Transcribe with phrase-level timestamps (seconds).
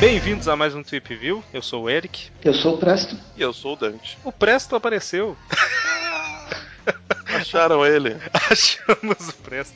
[0.00, 1.44] Bem-vindos a mais um Tweep View.
[1.52, 2.30] Eu sou o Eric.
[2.44, 3.16] Eu sou o Presto.
[3.36, 4.18] E eu sou o Dante.
[4.24, 5.36] O Presto apareceu.
[7.34, 8.16] Acharam ele.
[8.50, 9.74] Achamos o Presto.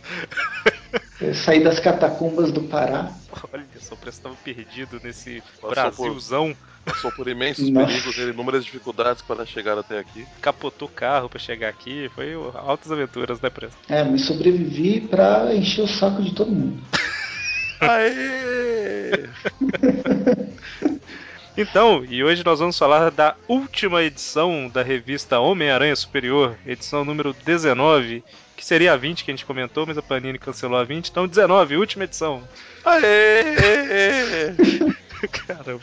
[1.20, 3.12] Eu saí das catacumbas do Pará.
[3.52, 6.56] Olha só, o Presto estava perdido nesse Passou Brasilzão.
[6.84, 7.86] Passou por imensos Nossa.
[7.86, 10.26] perigos e inúmeras dificuldades para chegar até aqui.
[10.40, 12.10] Capotou o carro pra chegar aqui.
[12.14, 13.76] Foi altas aventuras, né, Presto?
[13.88, 16.82] É, mas sobrevivi pra encher o saco de todo mundo.
[17.80, 19.28] Aê!
[21.60, 27.34] Então, e hoje nós vamos falar da última edição da revista Homem-Aranha Superior, edição número
[27.44, 28.22] 19,
[28.56, 31.26] que seria a 20 que a gente comentou, mas a Panini cancelou a 20, então
[31.26, 32.44] 19, última edição.
[32.84, 34.54] Aê!
[35.48, 35.82] Caramba.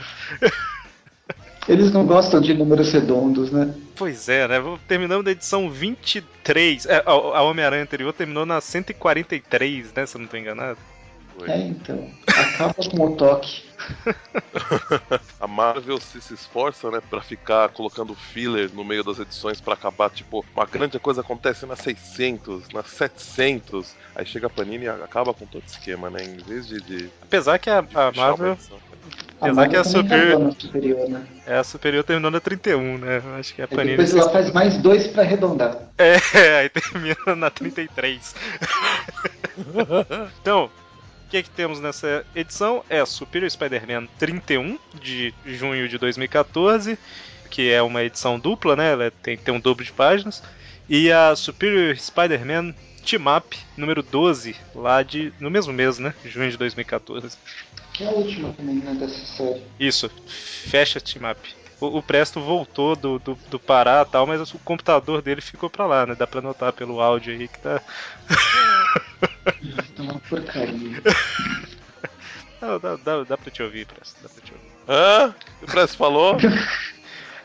[1.67, 3.75] Eles não gostam de números redondos, né?
[3.97, 4.55] Pois é, né?
[4.87, 6.85] Terminamos da edição 23.
[6.85, 10.05] É, a a Homem-Aranha anterior terminou na 143, né?
[10.05, 10.79] Se eu não tô enganado.
[11.37, 11.49] Foi.
[11.49, 12.09] É, então.
[12.27, 13.63] Acaba com o toque.
[15.39, 19.73] A Marvel se, se esforça, né, pra ficar colocando filler no meio das edições pra
[19.73, 24.89] acabar, tipo, uma grande coisa acontece na 600, na 700, aí chega a Panini e
[24.89, 28.53] acaba com todo o esquema, né, em vez de, de, Apesar que a, a Marvel.
[28.53, 28.77] edição.
[29.41, 31.27] Apesar que a Marvel também Superior- né?
[31.45, 33.21] É, a superior terminou na 31, né?
[33.37, 33.97] Acho que a Aí Panini.
[33.97, 35.77] depois ela faz mais dois pra arredondar.
[35.97, 36.15] É,
[36.59, 38.33] aí termina na 33.
[40.41, 40.71] então,
[41.35, 42.83] que, que temos nessa edição?
[42.89, 46.97] É a Superior Spider-Man 31, de junho de 2014,
[47.49, 48.93] que é uma edição dupla, né?
[48.93, 50.41] Ela tem, tem um dobro de páginas.
[50.87, 52.73] E a Superior Spider-Man
[53.05, 55.33] Team Up, número 12, lá de.
[55.39, 56.13] no mesmo mês, né?
[56.23, 57.37] Junho de 2014.
[57.91, 59.61] Que é a última também, né, dessa série.
[59.79, 61.55] Isso, fecha Team Up.
[61.81, 65.69] O, o Presto voltou do, do, do Pará e tal, mas o computador dele ficou
[65.69, 66.15] pra lá, né?
[66.15, 67.81] Dá pra notar pelo áudio aí que tá.
[69.97, 71.01] É uma porcaria.
[72.61, 74.15] Não, dá, dá, dá pra te ouvir, Presto.
[74.21, 74.65] Dá pra te ouvir.
[74.87, 75.35] Hã?
[75.61, 76.37] O Press falou?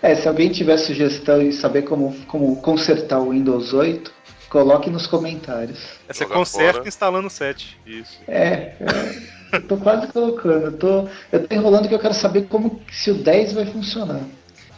[0.02, 4.10] É, se alguém tiver sugestão e saber como, como consertar o Windows 8,
[4.48, 5.78] coloque nos comentários.
[6.08, 6.88] É, você Joga conserta fora.
[6.88, 7.78] instalando o 7.
[7.84, 8.19] Isso.
[8.26, 10.64] É, é, eu tô quase colocando.
[10.64, 14.22] Eu tô, eu tô enrolando que eu quero saber como se o 10 vai funcionar.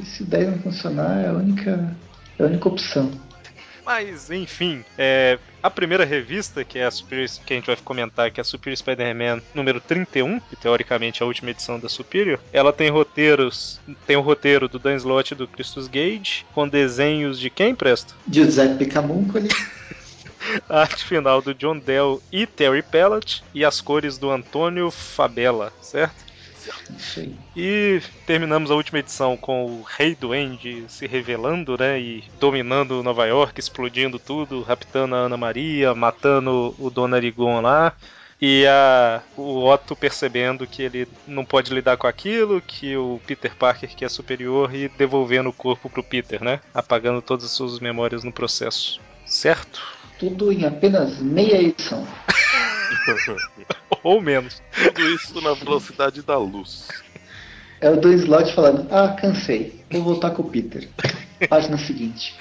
[0.01, 1.97] E se o 10 não funcionar, é a única,
[2.37, 3.09] é a única opção.
[3.85, 8.31] Mas, enfim, é, a primeira revista, que é a Superior, que a gente vai comentar,
[8.31, 12.41] que é a Superior Spider-Man número 31, que teoricamente é a última edição da Superior,
[12.53, 17.39] ela tem roteiros, tem o roteiro do Dan Slott e do Christus Gage, com desenhos
[17.39, 18.15] de quem, Presto?
[18.31, 19.49] Giuseppe Camuncoli,
[20.69, 25.73] A arte final do John Dell e Terry Pellett, e as cores do Antônio Fabella,
[25.81, 26.32] certo?
[26.97, 27.35] Isso aí.
[27.57, 32.01] E terminamos a última edição com o Rei Duende se revelando, né?
[32.01, 37.95] E dominando Nova York, explodindo tudo, raptando a Ana Maria, matando o Dona Arigon lá.
[38.45, 43.55] E a, o Otto percebendo que ele não pode lidar com aquilo, que o Peter
[43.55, 46.59] Parker que é superior e devolvendo o corpo pro Peter, né?
[46.75, 49.01] Apagando todas as suas memórias no processo.
[49.25, 49.81] Certo?
[50.19, 52.05] Tudo em apenas meia edição.
[54.03, 54.63] Ou menos.
[54.73, 56.89] Tudo isso na velocidade da luz.
[57.81, 60.89] É o do slot falando, ah, cansei, vou voltar com o Peter.
[61.49, 62.37] Página seguinte.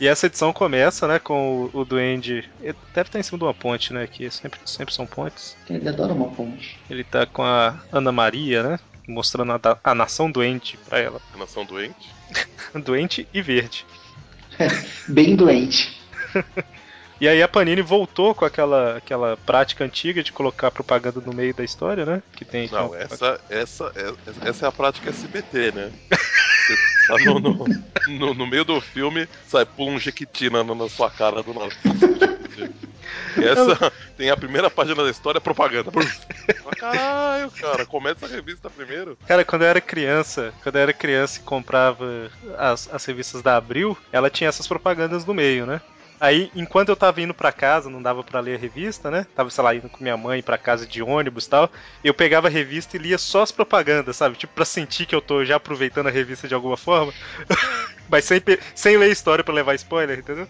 [0.00, 2.48] E essa edição começa, né, com o, o Duende.
[2.60, 4.06] Ele deve estar em cima de uma ponte, né?
[4.06, 5.56] Que sempre, sempre são pontes.
[5.68, 6.78] Ele adora uma ponte.
[6.88, 8.78] Ele tá com a Ana Maria, né?
[9.08, 11.20] Mostrando a, a nação doente pra ela.
[11.36, 12.08] Nação doente.
[12.84, 13.86] Doente e verde.
[15.08, 15.98] Bem doente.
[17.20, 21.52] E aí a Panini voltou com aquela, aquela prática antiga de colocar propaganda no meio
[21.52, 22.22] da história, né?
[22.36, 22.68] Que tem.
[22.70, 25.90] Não, essa, essa, é- essa é a prática SBT, né?
[27.08, 27.66] Tá no, no,
[28.06, 31.72] no- no meio do filme, sai, pula um jequiti na, na sua cara do nada.
[33.36, 35.90] E essa tem a primeira página da história, propaganda.
[36.78, 39.16] Caralho, cara, começa a revista primeiro.
[39.26, 43.56] Cara, quando eu era criança, quando eu era criança e comprava as, as revistas da
[43.56, 45.80] Abril, ela tinha essas propagandas no meio, né?
[46.20, 49.26] Aí, enquanto eu tava indo pra casa, não dava pra ler a revista, né?
[49.34, 51.70] Tava, sei lá, indo com minha mãe pra casa de ônibus e tal.
[52.02, 54.36] Eu pegava a revista e lia só as propagandas, sabe?
[54.36, 57.12] Tipo, pra sentir que eu tô já aproveitando a revista de alguma forma.
[58.10, 58.40] Mas sem,
[58.74, 60.48] sem ler história pra levar spoiler, entendeu?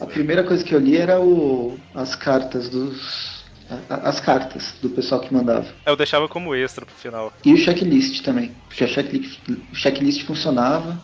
[0.00, 3.44] A primeira coisa que eu li era o, as cartas dos.
[3.90, 5.66] a- As cartas do pessoal que mandava.
[5.84, 7.32] Aí eu deixava como extra pro final.
[7.44, 8.52] E o checklist também.
[8.68, 9.40] Porque a checklist,
[9.72, 11.02] o checklist funcionava.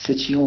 [0.00, 0.38] Você tinha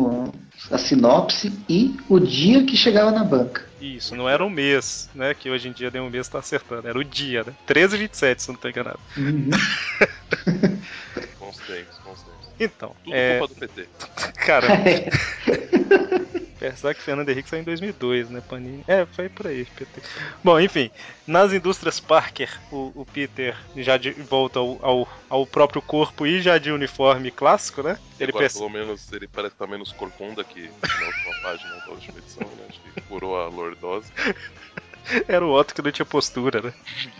[0.71, 3.69] a sinopse e o dia que chegava na banca.
[3.79, 5.35] Isso, não era um mês, né?
[5.35, 6.87] Que hoje em dia nem um mês tá acertando.
[6.87, 7.53] Era o dia, né?
[7.67, 8.99] 13 e 27, se eu não tô enganado.
[9.15, 9.49] Uhum.
[11.39, 12.47] Bons tempos, bons tempos.
[12.59, 13.37] Então, Tudo é.
[13.37, 13.87] culpa do PT.
[14.43, 14.67] Cara,
[16.67, 18.41] apesar que Fernando Henrique saiu em 2002, né?
[18.41, 18.83] Panini.
[18.87, 20.01] É, foi por aí, PT.
[20.43, 20.89] Bom, enfim,
[21.27, 26.41] nas indústrias Parker, o, o Peter já de volta ao, ao, ao próprio corpo e
[26.41, 27.97] já de uniforme clássico, né?
[28.19, 31.91] Ele Agora, perce- pelo menos, ele parece estar menos corcunda que na última página da
[31.91, 32.65] última edição, né?
[32.69, 34.11] Acho que curou a lordose.
[35.27, 36.73] Era o Otto que não tinha postura, né?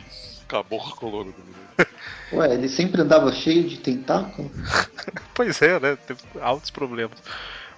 [0.07, 0.43] Isso.
[0.47, 1.63] Acabou com a coluna do menino.
[2.33, 4.51] Ué, ele sempre andava cheio de tentáculo?
[5.33, 5.95] Pois é, né?
[5.95, 7.21] Teve altos problemas.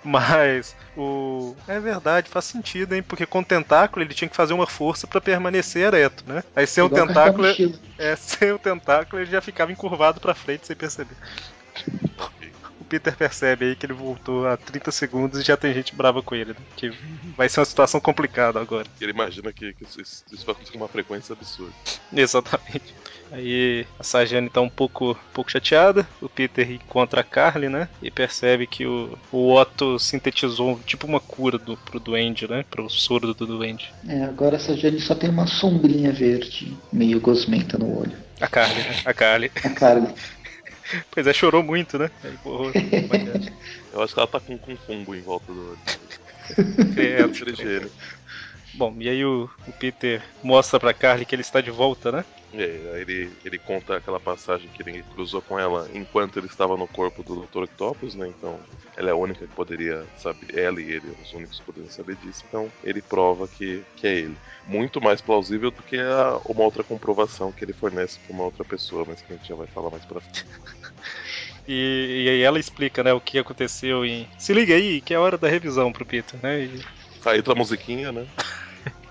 [0.05, 1.55] Mas o.
[1.67, 3.01] É verdade, faz sentido, hein?
[3.01, 6.43] Porque com o tentáculo ele tinha que fazer uma força pra permanecer ereto, né?
[6.55, 7.73] Aí sem o Igual carregar tentáculo.
[7.97, 11.17] É, sem o tentáculo ele já ficava encurvado pra frente sem perceber.
[12.85, 16.35] Peter percebe aí que ele voltou a 30 segundos e já tem gente brava com
[16.35, 16.59] ele, né?
[16.77, 16.91] Que
[17.37, 18.87] vai ser uma situação complicada agora.
[19.01, 21.73] Ele imagina que, que isso, isso- vai acontecer com uma frequência absurda.
[22.13, 22.93] Exatamente.
[23.31, 26.07] Aí a Sajane tá um pouco, um pouco chateada.
[26.21, 27.89] O Peter encontra a Carly, né?
[28.01, 32.63] E percebe que o, o Otto sintetizou tipo uma cura do, pro Duende, né?
[32.69, 33.91] Pro surdo do Duende.
[34.07, 38.15] É, agora essa Jane só tem uma sombrinha verde, meio gosmenta no olho.
[38.39, 39.01] A Carly, né?
[39.05, 39.51] A Carly.
[39.63, 40.07] A Carly.
[41.11, 42.09] Pois é, chorou muito, né?
[42.23, 43.53] Aí borrou a maquiagem.
[43.93, 45.79] Eu acho que ela tá com, com fungo em volta do olho.
[46.93, 47.91] Credo, Trigênio.
[48.77, 52.25] Bom, e aí o, o Peter mostra pra Carly que ele está de volta, né?
[52.53, 56.47] E aí, aí ele, ele conta aquela passagem que ele cruzou com ela enquanto ele
[56.47, 57.63] estava no corpo do Dr.
[57.63, 58.27] Octopus, né?
[58.27, 58.59] Então,
[58.97, 62.15] ela é a única que poderia saber, ela e ele, os únicos que poderiam saber
[62.17, 62.43] disso.
[62.47, 64.37] Então, ele prova que, que é ele.
[64.65, 68.63] Muito mais plausível do que a- uma outra comprovação que ele fornece pra uma outra
[68.63, 70.45] pessoa, mas que a gente já vai falar mais pra frente.
[71.67, 74.27] E, e aí ela explica, né, o que aconteceu em.
[74.37, 76.63] Se liga aí, que é a hora da revisão pro Peter, né?
[76.63, 76.79] E,
[77.25, 78.27] Aí entra a musiquinha, né?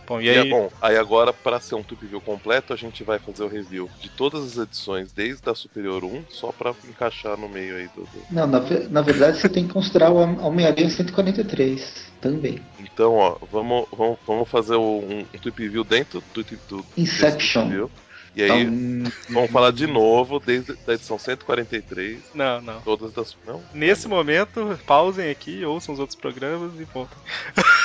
[0.06, 0.36] Bom, e E, aí.
[0.36, 3.48] é bom, aí agora, para ser um Tweep Review completo, a gente vai fazer o
[3.48, 7.88] review de todas as edições, desde a Superior 1, só pra encaixar no meio aí
[7.88, 8.08] do.
[8.30, 8.60] Não, na,
[8.90, 12.60] na verdade você tem que considerar o Hom- Homem-Aranha 143 também.
[12.78, 17.88] Então, ó, vamos, vamos, vamos fazer um, um Tweep Review dentro do, do, Inception.
[18.36, 22.80] E aí, Então, vamos falar de novo, desde a edição 143, Não, não.
[22.80, 23.36] todas das.
[23.46, 23.62] Não?
[23.72, 27.16] Nesse momento, pausem aqui, ouçam os outros programas e voltem.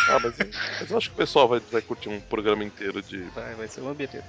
[0.09, 0.33] Ah, mas,
[0.79, 3.67] mas eu acho que o pessoal vai, vai curtir um programa inteiro de Vai, vai
[3.67, 4.23] ser uma beleza.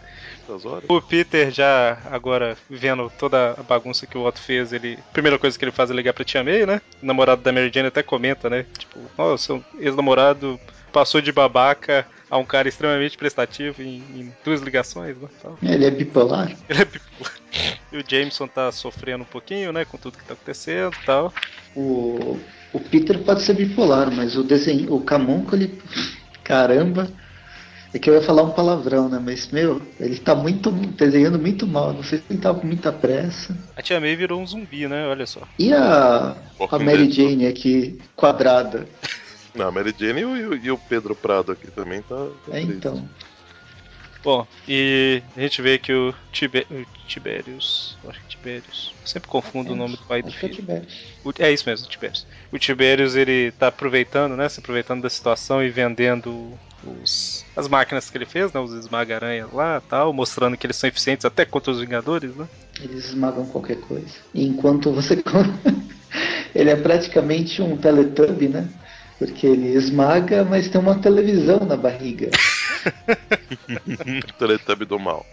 [0.47, 0.85] duas horas.
[0.91, 4.99] O Peter já agora vendo toda a bagunça que o Otto fez, ele.
[5.15, 6.83] Primeira coisa que ele faz é ligar pra Tia May, né?
[7.03, 8.67] O namorado da Mary Jane até comenta, né?
[8.79, 14.61] Tipo, ó, seu ex-namorado passou de babaca a um cara extremamente prestativo em, em duas
[14.61, 15.29] ligações, né?
[15.43, 15.59] Tal.
[15.63, 16.51] ele é bipolar.
[16.69, 17.33] Ele é bipolar.
[17.93, 19.85] E o Jameson tá sofrendo um pouquinho, né?
[19.85, 21.35] Com tudo que tá acontecendo e tal.
[21.75, 22.39] O,
[22.73, 25.81] o Peter pode ser bipolar, mas o desenho, o Camonco, ele.
[26.45, 27.11] Caramba!
[27.93, 29.21] É que eu ia falar um palavrão, né?
[29.21, 31.93] Mas, meu, ele tá muito desenhando muito mal.
[31.93, 33.57] Não sei se ele tava com muita pressa.
[33.77, 35.09] A Tia May virou um zumbi, né?
[35.09, 35.41] Olha só.
[35.59, 36.37] E a,
[36.71, 37.13] a Mary Dead.
[37.13, 38.87] Jane aqui, quadrada?
[39.55, 42.15] Não, a Mary Jane e o, e o Pedro Prado aqui também tá.
[42.45, 42.79] tá É, triste.
[42.79, 43.09] então.
[44.23, 47.99] Bom, e a gente vê que o, Tibe o Tiberius.
[48.05, 48.95] eu Acho que Tiberius.
[49.05, 50.57] Sempre confundo o nome do pai do Acho que é filho.
[50.57, 51.21] Tibete.
[51.25, 52.27] O- É isso mesmo, o Tiberius.
[52.53, 54.49] O Tiberius ele tá aproveitando, né?
[54.49, 58.61] Se aproveitando da situação e vendendo os, as máquinas que ele fez, né?
[58.61, 62.47] Os esmaga-aranhas lá tal, mostrando que eles são eficientes até contra os Vingadores, né?
[62.83, 64.15] Eles esmagam qualquer coisa.
[64.35, 65.17] E enquanto você.
[66.55, 68.69] ele é praticamente um Teletubby, né?
[69.21, 72.31] Porque ele esmaga, mas tem uma televisão na barriga.
[74.39, 75.25] Teletubby do mal.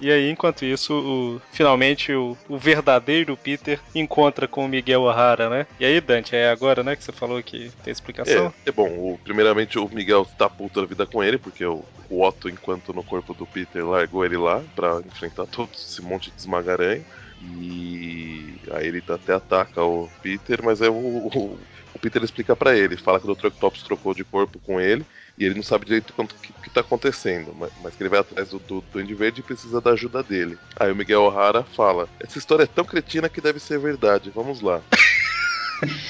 [0.00, 5.50] E aí, enquanto isso, o- finalmente o, o verdadeiro Peter encontra com o Miguel O'Hara,
[5.50, 5.66] né?
[5.78, 8.46] E aí, Dante, é agora, né, que você falou que tem explicação?
[8.64, 11.84] É, é bom, o- primeiramente o Miguel tá puto da vida com ele, porque o,
[12.08, 16.30] o Otto, enquanto no corpo do Peter, largou ele lá pra enfrentar todo esse monte
[16.30, 17.04] de esmagaranha.
[17.40, 21.58] E aí ele até ataca o Peter, mas aí o, o,
[21.94, 23.46] o Peter explica pra ele, fala que o Dr.
[23.46, 25.04] Octopus trocou de corpo com ele
[25.38, 28.20] e ele não sabe direito o que, que tá acontecendo, mas, mas que ele vai
[28.20, 30.58] atrás do, do Duende Verde e precisa da ajuda dele.
[30.78, 34.60] Aí o Miguel O'Hara fala: Essa história é tão cretina que deve ser verdade, vamos
[34.60, 34.82] lá.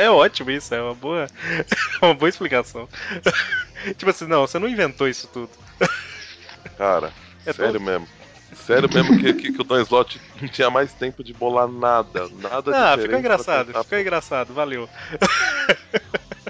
[0.00, 1.26] É ótimo isso, é uma boa, é
[2.06, 2.88] uma boa explicação.
[3.98, 5.50] tipo assim, não, você não inventou isso tudo.
[6.76, 7.12] Cara,
[7.44, 8.08] É sério mesmo.
[8.54, 12.28] Sério mesmo que, que, que o Don Slot não tinha mais tempo de bolar nada.
[12.40, 14.88] Nada Ah, ficou engraçado, tentar- ficou engraçado, valeu.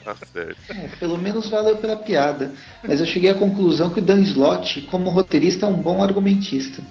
[0.04, 0.56] Tá certo.
[0.70, 2.52] É, pelo menos valeu pela piada.
[2.86, 6.82] Mas eu cheguei à conclusão que o Dan Slott, como roteirista, é um bom argumentista.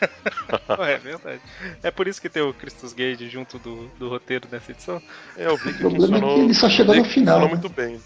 [0.80, 1.40] é verdade.
[1.82, 5.00] É por isso que tem o Christus Gage junto do, do roteiro dessa edição.
[5.36, 6.34] É, eu vi O que problema é funcionou.
[6.36, 7.40] que ele só chegou no final.
[7.42, 7.48] Né?
[7.48, 8.00] muito bem.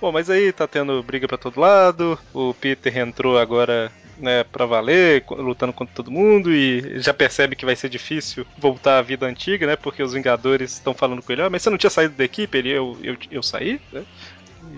[0.00, 2.18] Bom, mas aí tá tendo briga pra todo lado.
[2.32, 7.64] O Peter entrou agora, né, pra valer, lutando contra todo mundo e já percebe que
[7.64, 9.76] vai ser difícil voltar à vida antiga, né?
[9.76, 12.56] Porque os Vingadores estão falando com ele: ah, mas você não tinha saído da equipe?
[12.56, 14.04] Ele, eu, eu, eu saí, né?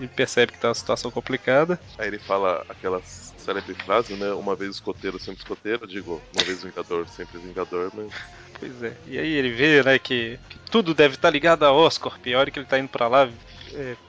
[0.01, 1.79] E percebe que tá uma situação complicada.
[1.97, 4.31] Aí ele fala aquela célebre frase, né?
[4.33, 5.87] Uma vez escoteiro, sempre escoteiro.
[5.87, 8.11] Digo, uma vez vingador, sempre vingador, mas.
[8.59, 8.93] Pois é.
[9.07, 12.25] E aí ele vê, né, que, que tudo deve estar ligado a Oscorp.
[12.25, 13.29] E a hora que ele tá indo pra lá,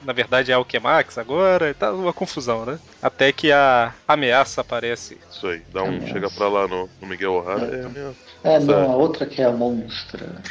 [0.01, 2.79] na verdade é Alquemax agora, e tá uma confusão, né?
[3.01, 5.17] Até que a ameaça aparece.
[5.29, 5.61] Isso aí.
[5.71, 5.87] Dá um.
[5.87, 6.07] Ameaça.
[6.07, 8.17] Chega pra lá no, no Miguel O'Hara, é ameaça.
[8.43, 10.41] É, não, a outra que é a monstra.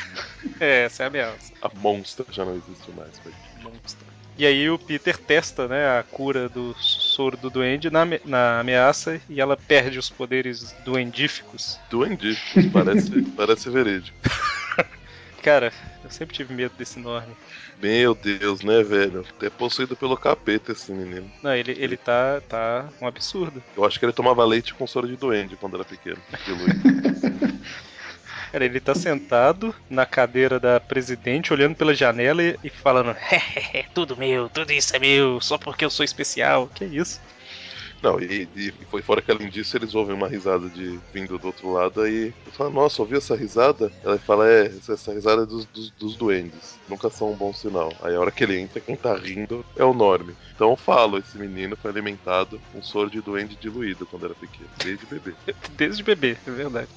[0.60, 1.52] É, essa é a ameaça.
[1.62, 3.18] A monstra já não existe mais.
[3.18, 3.32] Foi.
[3.62, 4.06] Monstro.
[4.38, 9.20] E aí o Peter testa, né, a cura do soro do duende na, na ameaça
[9.28, 11.76] e ela perde os poderes duendíficos.
[11.90, 14.16] Duendíficos, parece, parece verídico.
[15.48, 15.72] Cara,
[16.04, 17.34] eu sempre tive medo desse nome.
[17.80, 19.24] Meu Deus, né, velho?
[19.40, 21.32] É possuído pelo capeta esse menino.
[21.42, 23.62] Não, ele, ele tá, tá um absurdo.
[23.74, 26.18] Eu acho que ele tomava leite com soro de duende quando era pequeno.
[28.52, 33.86] Cara, ele tá sentado na cadeira da presidente, olhando pela janela e, e falando: "Hehehe,
[33.94, 36.68] tudo meu, tudo isso é meu, só porque eu sou especial.
[36.74, 37.22] Que isso?
[38.02, 41.48] Não, e, e foi fora que além disso eles ouvem uma risada de vindo do
[41.48, 42.06] outro lado.
[42.06, 43.90] Ele fala, nossa, ouviu essa risada?
[44.02, 46.78] Ela fala, é, essa, risada é dos, dos, dos duendes.
[46.88, 47.92] Nunca são um bom sinal.
[48.02, 50.34] Aí a hora que ele entra, quem tá rindo é o Norme.
[50.54, 54.70] Então eu falo, esse menino foi alimentado com soro de duende diluído quando era pequeno,
[54.82, 55.34] desde bebê.
[55.76, 56.88] Desde bebê, é verdade.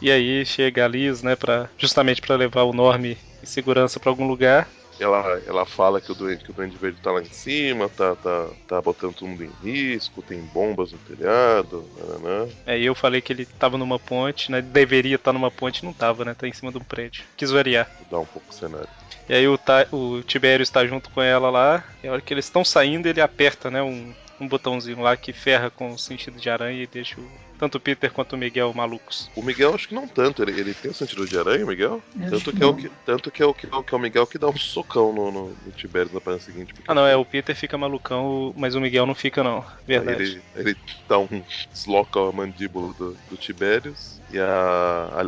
[0.00, 4.10] E aí chega a Liz, né, pra, justamente pra levar o Norme em segurança pra
[4.10, 4.68] algum lugar.
[4.98, 8.16] Ela, ela fala que o, duende, que o Duende Verde tá lá em cima, tá,
[8.16, 12.48] tá, tá botando todo mundo em risco, tem bombas no telhado, nananã.
[12.66, 14.62] Aí eu falei que ele tava numa ponte, né?
[14.62, 16.34] Deveria estar numa ponte, não tava, né?
[16.34, 17.24] Tá em cima de um prédio.
[17.36, 17.90] Quis variar.
[18.00, 18.88] Mudar um pouco o cenário.
[19.28, 19.58] E aí o,
[19.92, 21.84] o Tibério está junto com ela lá.
[22.02, 23.82] E a hora que eles estão saindo, ele aperta, né?
[23.82, 27.78] Um, um botãozinho lá que ferra com o sentido de aranha e deixa o- tanto
[27.78, 29.30] o Peter quanto o Miguel malucos.
[29.34, 32.02] O Miguel acho que não tanto, ele, ele tem o sentido de aranha, o Miguel?
[32.28, 34.26] Tanto que que, é o que, tanto que é o que, que é o Miguel
[34.26, 36.72] que dá um socão no, no, no Tiberius na página seguinte.
[36.74, 39.64] porque Ah, não, é o Peter fica malucão, mas o Miguel não fica, não.
[39.86, 40.22] Verdade.
[40.22, 40.76] ele, ele
[41.08, 41.26] dá um
[41.72, 44.44] desloca a mandíbula do, do Tiberius e a,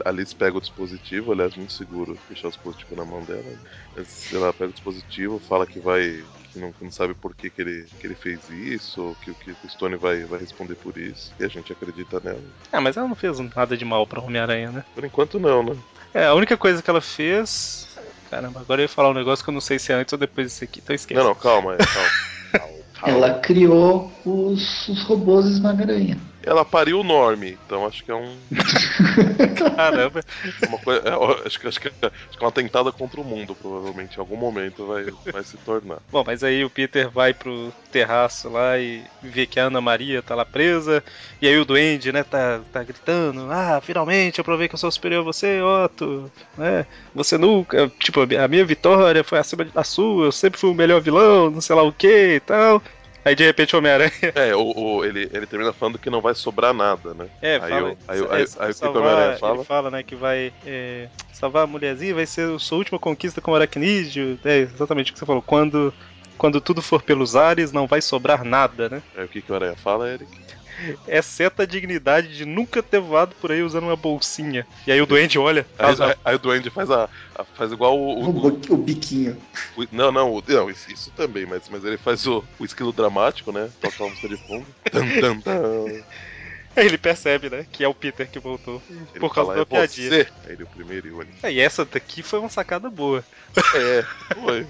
[0.05, 3.59] a Alice pega o dispositivo, aliás, muito seguro deixar o dispositivo na mão dela.
[4.31, 6.29] Ela pega o dispositivo, fala que vai.
[6.53, 9.33] Que não, que não sabe por que, que, ele, que ele fez isso, ou que,
[9.35, 11.33] que o Stone vai, vai responder por isso.
[11.39, 12.43] E a gente acredita nela.
[12.73, 14.85] Ah, mas ela não fez nada de mal pra Homem-Aranha, né?
[14.95, 15.77] Por enquanto não, né?
[16.13, 17.87] É, a única coisa que ela fez.
[18.31, 20.19] Caramba, agora eu ia falar um negócio que eu não sei se é antes ou
[20.19, 21.19] depois disso aqui, então esquece.
[21.19, 22.09] Não, não, calma, é, calma.
[22.53, 23.17] calma, calma.
[23.17, 26.19] Ela criou os, os robôs esmaga-aranha.
[26.49, 28.35] Ela pariu o Norme, então acho que é um.
[29.77, 30.23] Caramba.
[30.67, 33.55] Uma coisa, é, acho, que, acho, que, acho que é uma tentada contra o mundo,
[33.55, 34.17] provavelmente.
[34.17, 35.99] Em algum momento vai, vai se tornar.
[36.11, 40.23] Bom, mas aí o Peter vai pro terraço lá e vê que a Ana Maria
[40.23, 41.05] tá lá presa.
[41.43, 44.91] E aí o Duende, né, tá, tá gritando: Ah, finalmente eu provei que eu sou
[44.91, 46.33] superior a você, Otto.
[46.57, 46.87] Né?
[47.15, 47.93] Você nunca.
[47.99, 51.61] Tipo, a minha vitória foi acima da sua, eu sempre fui o melhor vilão, não
[51.61, 52.83] sei lá o que e tal.
[53.29, 54.11] Aí de repente o Homem-Aranha.
[54.35, 57.27] É, o, o- ele, ele termina falando que não vai sobrar nada, né?
[57.43, 57.89] É, Aí fala.
[57.91, 59.55] eu- aí eu- é, aí- aí o que que o salvar- Homem-Aranha fala?
[59.57, 63.41] Ele fala, né, que vai é, salvar a mulherzinha, vai ser a sua última conquista
[63.41, 64.39] como aracnídeo.
[64.45, 65.43] É exatamente o que você falou.
[65.43, 65.93] Quando,
[66.39, 69.03] quando tudo for pelos ares, não vai sobrar nada, né?
[69.17, 70.31] Aí o que, que o Aranha fala, Eric?
[71.07, 74.67] Exceto a dignidade de nunca ter voado por aí usando uma bolsinha.
[74.87, 75.67] E aí o doente olha.
[75.79, 77.09] Aí, a- aí- aí o Duende faz a.
[77.37, 78.25] a- faz igual o.
[78.25, 79.37] O, o- bo- o biquinho.
[79.77, 82.93] o- não, não, o- não, isso, isso também, mas, mas ele faz o, o esquilo
[82.93, 83.69] dramático, né?
[83.81, 84.67] Toca uma música de fundo.
[84.91, 85.85] Tan, tan, tan.
[86.79, 88.81] Aí ele percebe, né, que é o Peter que voltou.
[88.89, 90.09] Ele Por causa fala, da é piadinha.
[90.11, 90.27] Você.
[90.47, 91.29] Aí ele é o primeiro e.
[91.43, 93.25] É, e essa daqui foi uma sacada boa.
[93.75, 94.03] É,
[94.35, 94.67] foi.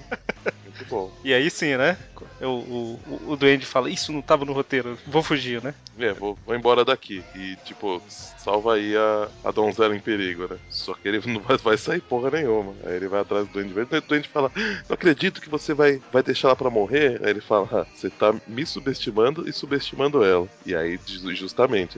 [0.63, 1.11] Muito bom.
[1.23, 1.97] E aí sim, né?
[2.41, 5.73] O, o, o, o Duende fala, isso não tava no roteiro, vou fugir, né?
[5.97, 7.23] É, vou, vou embora daqui.
[7.35, 10.57] E, tipo, salva aí a, a donzela em perigo, né?
[10.69, 12.75] Só que ele não vai, vai sair porra nenhuma.
[12.85, 13.97] Aí ele vai atrás do Duende Verde.
[13.97, 17.19] O Duende fala: Não acredito que você vai, vai deixar ela pra morrer.
[17.23, 20.47] Aí ele fala: "Ah, Você tá me subestimando e subestimando ela.
[20.65, 21.45] E aí, ju-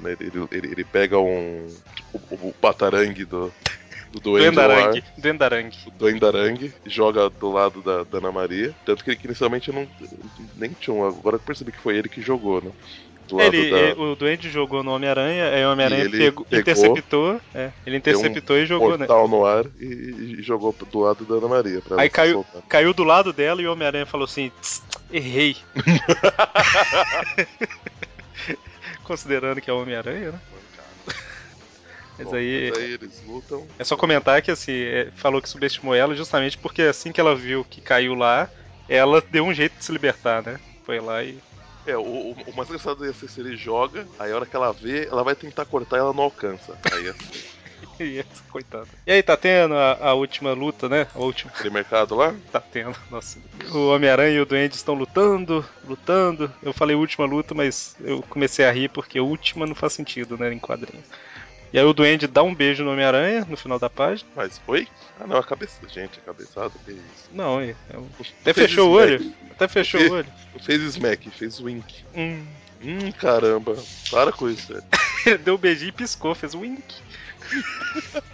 [0.02, 0.16] né?
[0.20, 1.68] Ele, ele, ele pega um.
[2.14, 3.52] O, o batarangue do.
[4.12, 5.04] Do Duende Duendarangue.
[5.18, 5.78] Duendarangue.
[5.88, 8.76] o Duendarangue, joga do lado da, da Ana Maria.
[8.86, 9.88] Tanto que, inicialmente eu não.
[10.58, 11.08] Nem tinha um.
[11.08, 12.72] Agora eu percebi que foi ele que jogou, né?
[13.32, 13.80] Lado Ele, da.
[13.80, 17.98] é, o Duende jogou no Homem-Aranha, aí o Homem-Aranha ele pegou- pegou, interceptou, é, ele
[17.98, 19.08] interceptou e jogou, né?
[19.08, 21.82] no ar e, e jogou do lado da Ana Maria.
[21.98, 22.62] Aí caiu- soltar.
[22.68, 24.82] Caiu do lado dela e o Homem-Aranha falou assim: "Tss,
[25.12, 25.56] errei.
[29.12, 30.40] Considerando que é Homem-Aranha, né?
[32.18, 32.70] Mas Bom, aí.
[32.70, 33.68] mas aí eles lutam.
[33.78, 37.36] É só comentar que assim, é, falou que subestimou ela justamente porque assim que ela
[37.36, 38.50] viu que caiu lá,
[38.88, 40.62] ela deu um jeito de se libertar, né?
[40.86, 41.38] Foi lá e.
[41.86, 44.72] É, o, o, mais engraçado ia ser se ele joga, aí a hora que ela
[44.72, 46.78] vê, ela vai tentar cortar e ela não alcança.
[46.94, 47.44] Aí assim,
[48.00, 48.88] e essa, coitada.
[49.06, 51.08] E aí, tá tendo a, a última luta, né?
[51.14, 51.52] A última.
[51.52, 53.40] aquele mercado lá, Tá tendo, nossa.
[53.74, 56.52] O Homem-Aranha e o Duende estão lutando, lutando.
[56.62, 60.52] Eu falei última luta, mas eu comecei a rir porque última não faz sentido, né,
[60.54, 61.06] em quadrinhos.
[61.74, 64.30] E aí o Duende dá um beijo no Homem-Aranha no final da página.
[64.36, 64.88] mas foi?
[65.18, 65.80] Ah não, a cabeça.
[65.88, 67.30] Gente, a cabeçada, isso.
[67.32, 68.10] Não, é, é um-
[68.42, 69.24] até Fez fechou o smack.
[69.24, 69.34] olho.
[69.52, 70.28] Até fechou o olho.
[70.60, 72.04] Fez smack, fez wink.
[72.14, 72.46] Hum.
[72.84, 73.78] Hum, caramba.
[74.10, 74.84] Para com isso, velho.
[75.46, 76.84] Deu um beijinho e piscou, fez wink.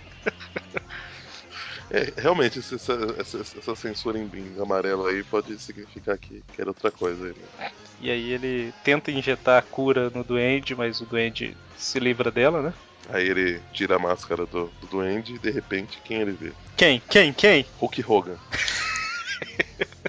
[1.89, 2.73] É, realmente, essa,
[3.17, 7.25] essa, essa censura em, em amarelo aí pode significar que, que era outra coisa.
[7.25, 7.71] aí, né?
[8.01, 12.61] E aí ele tenta injetar a cura no Duende, mas o Duende se livra dela,
[12.61, 12.73] né?
[13.09, 16.51] Aí ele tira a máscara do, do duende e de repente, quem ele vê?
[16.75, 17.01] Quem?
[17.09, 17.31] Quem?
[17.31, 17.65] Quem?
[17.79, 18.37] Hulk Hogan.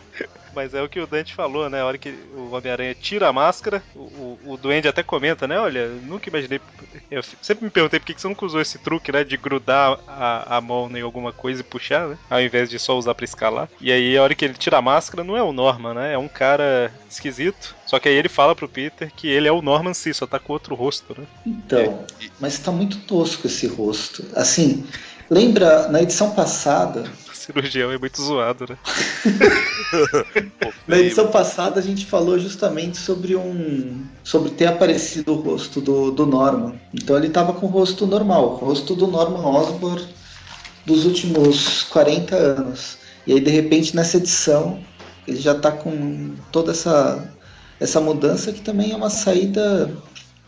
[0.59, 1.81] Mas é o que o Dante falou, né?
[1.81, 4.00] A hora que o Homem-Aranha tira a máscara, o,
[4.45, 5.57] o, o Duende até comenta, né?
[5.57, 6.61] Olha, nunca imaginei.
[7.09, 9.23] Eu sempre me perguntei por que você nunca usou esse truque, né?
[9.23, 12.19] De grudar a, a mão em alguma coisa e puxar, né?
[12.29, 13.69] Ao invés de só usar pra escalar.
[13.81, 16.15] E aí, a hora que ele tira a máscara, não é o Norman, né?
[16.15, 17.77] É um cara esquisito.
[17.87, 20.41] Só que aí ele fala pro Peter que ele é o Norman sim, só tá
[20.41, 21.25] com outro rosto, né?
[21.47, 24.25] Então, E- mas tá muito tosco esse rosto.
[24.35, 24.85] Assim,
[25.31, 27.05] lembra na edição passada,
[27.49, 28.76] cirurgião é muito zoado, né?
[30.61, 35.81] Pô, na edição passada a gente falou justamente sobre um, sobre ter aparecido o rosto
[35.81, 36.75] do, do Norman.
[36.93, 40.07] Então ele tava com o rosto normal, o rosto do Norman Osborn
[40.85, 42.99] dos últimos 40 anos.
[43.26, 44.78] E aí de repente nessa edição
[45.26, 47.33] ele já tá com toda essa
[47.81, 49.90] essa mudança que também é uma saída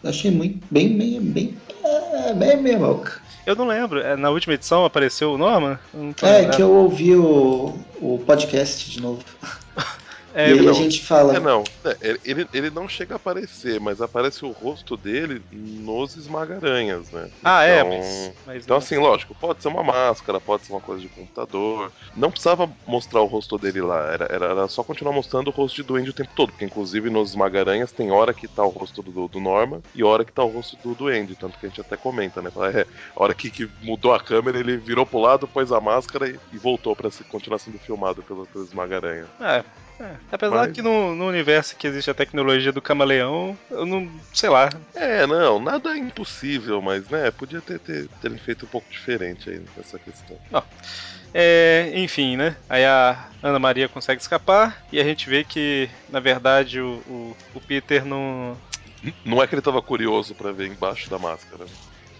[0.02, 3.20] achei muito bem bem bem é, bem meia boca.
[3.46, 4.00] Eu não lembro.
[4.00, 5.78] é, Na última edição apareceu o Norman?
[5.94, 6.56] É, lembrado.
[6.56, 9.22] que eu ouvi o, o podcast de novo.
[10.32, 10.70] É, e aí não.
[10.70, 11.36] a gente fala.
[11.36, 11.64] É, não.
[11.84, 17.28] É, ele- ele, não chega a aparecer, mas aparece o rosto dele nos esmagaranhas, né?
[17.42, 18.32] Ah, é, Então- mas.
[18.46, 21.92] mas Então, não- assim, lógico, pode ser uma máscara, pode ser uma coisa de computador.
[22.14, 25.76] Não precisava mostrar o rosto dele lá, era, era, era só continuar mostrando o rosto
[25.76, 29.02] de Duende o tempo todo, porque inclusive nos Esmagaranhas tem hora que tá o rosto
[29.02, 31.80] do, do Norman e hora que tá o rosto do Duende, tanto que a gente
[31.80, 32.50] até comenta, né?
[32.50, 35.80] Fala, É, a hora que, que mudou a câmera, ele virou pro lado, pôs a
[35.80, 39.26] máscara e, e voltou pra se, continuar sendo filmado pelo, pelo Esmagaranha.
[39.40, 39.64] É,
[40.00, 40.16] é.
[40.32, 44.08] Apesar Mas- que no, no universo que existe a tecnologia do camaleão, eu não.
[44.32, 44.70] sei lá.
[44.94, 49.50] É, não, nada é impossível, mas né, podia ter, ter, terem feito um pouco diferente
[49.50, 50.38] aí nessa questão.
[51.32, 52.56] É, enfim, né?
[52.68, 57.36] Aí a Ana Maria consegue escapar e a gente vê que, na verdade, o, o,
[57.54, 58.56] o Peter não.
[59.24, 61.66] Não é que ele tava curioso pra ver embaixo da máscara.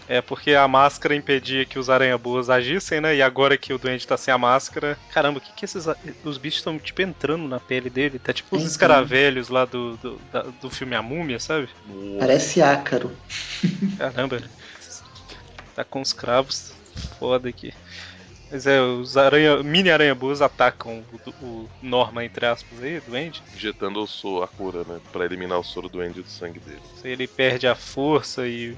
[0.07, 3.15] É porque a máscara impedia que os aranha-boas agissem, né?
[3.15, 4.97] E agora que o doente tá sem a máscara.
[5.09, 5.85] Caramba, o que que esses.
[6.23, 8.19] Os bichos estão, tipo, entrando na pele dele?
[8.19, 11.69] Tá tipo os escaravelhos lá do, do, da- do filme A Múmia, sabe?
[12.19, 13.15] Parece ácaro.
[13.97, 14.41] Caramba.
[15.75, 16.73] Tá com os cravos
[17.17, 17.73] foda aqui.
[18.51, 21.05] Mas é, os aranha, mini aranha-boas atacam
[21.41, 23.41] o, o Norma, entre aspas, aí, doente.
[23.55, 24.99] injetando o so- a cura, né?
[25.13, 26.81] Pra eliminar o soro doente do sangue dele.
[27.01, 28.75] Ele perde a força e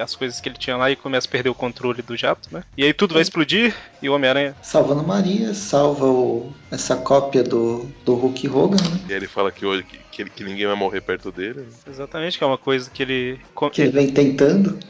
[0.00, 2.62] as coisas que ele tinha lá e começa a perder o controle do jato, né?
[2.76, 4.54] E aí tudo vai explodir e o Homem-Aranha.
[4.62, 9.00] Salvando Maria, salva o, essa cópia do, do Hulk Hogan, né?
[9.08, 11.60] E aí ele fala que hoje que, que, ele- que ninguém vai morrer perto dele.
[11.60, 11.66] né?
[11.88, 13.40] Exatamente, que é uma coisa que ele.
[13.72, 14.78] Que ele vem tentando.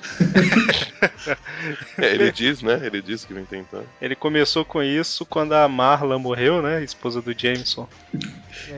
[1.98, 2.80] É, ele diz, né?
[2.84, 3.86] Ele diz que vem tentando.
[4.00, 6.82] Ele começou com isso quando a Marla morreu, né?
[6.82, 7.88] Esposa do Jameson.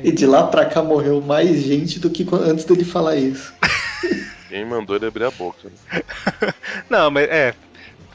[0.03, 3.55] E de lá pra cá morreu mais gente do que antes dele falar isso.
[4.57, 5.69] Quem mandou ele abrir a boca.
[5.69, 5.77] Né?
[6.89, 7.55] Não, mas é.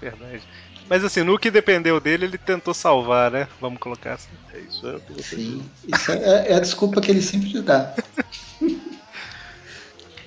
[0.02, 0.42] Verdade.
[0.90, 3.48] Mas assim, no que dependeu dele, ele tentou salvar, né?
[3.60, 4.36] Vamos colocar assim.
[4.52, 5.72] É isso é o que você Sim.
[5.88, 7.94] Isso é, é a desculpa que ele sempre dá.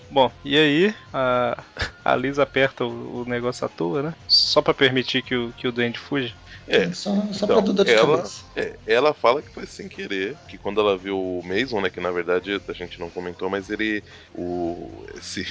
[0.08, 1.60] Bom, e aí a,
[2.04, 4.14] a Liz aperta o, o negócio à toa, né?
[4.28, 6.32] Só pra permitir que o, que o Duende fuja.
[6.68, 8.44] É, Só, só Então, pra dor de ela- cabeça.
[8.54, 12.00] É, ela fala que foi sem querer, que quando ela viu o Mason, né, que
[12.00, 15.44] na verdade a gente não comentou, mas ele, o, esse-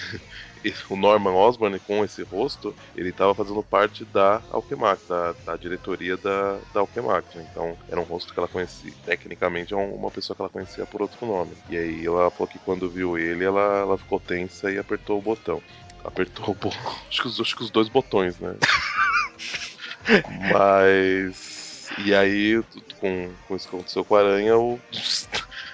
[0.90, 6.16] o Norman Osborn com esse rosto, ele estava fazendo parte da Alchemax, da, da diretoria
[6.18, 7.48] da, da Alchemax, né?
[7.52, 10.86] então era um rosto que ela conhecia, tecnicamente é um- uma pessoa que ela conhecia
[10.86, 11.52] por outro nome.
[11.70, 15.22] E aí ela falou que quando viu ele, ela, ela ficou tensa e apertou o
[15.22, 15.62] botão.
[16.04, 16.70] Apertou o bo...
[17.10, 18.56] acho, que os, acho que os dois botões, né?
[20.52, 21.90] Mas.
[21.98, 22.64] E aí,
[23.00, 24.80] com, com isso que aconteceu com a aranha, o,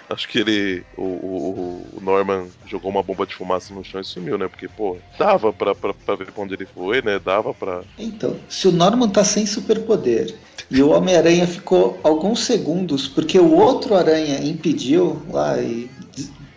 [0.09, 0.83] Acho que ele.
[0.97, 4.47] O, o, o, Norman jogou uma bomba de fumaça no chão e sumiu, né?
[4.47, 7.19] Porque, pô, dava pra, pra, pra ver pra onde ele foi, né?
[7.19, 7.81] Dava pra.
[7.97, 10.35] Então, se o Norman tá sem superpoder
[10.71, 15.89] e o Homem-Aranha ficou alguns segundos porque o outro aranha impediu lá e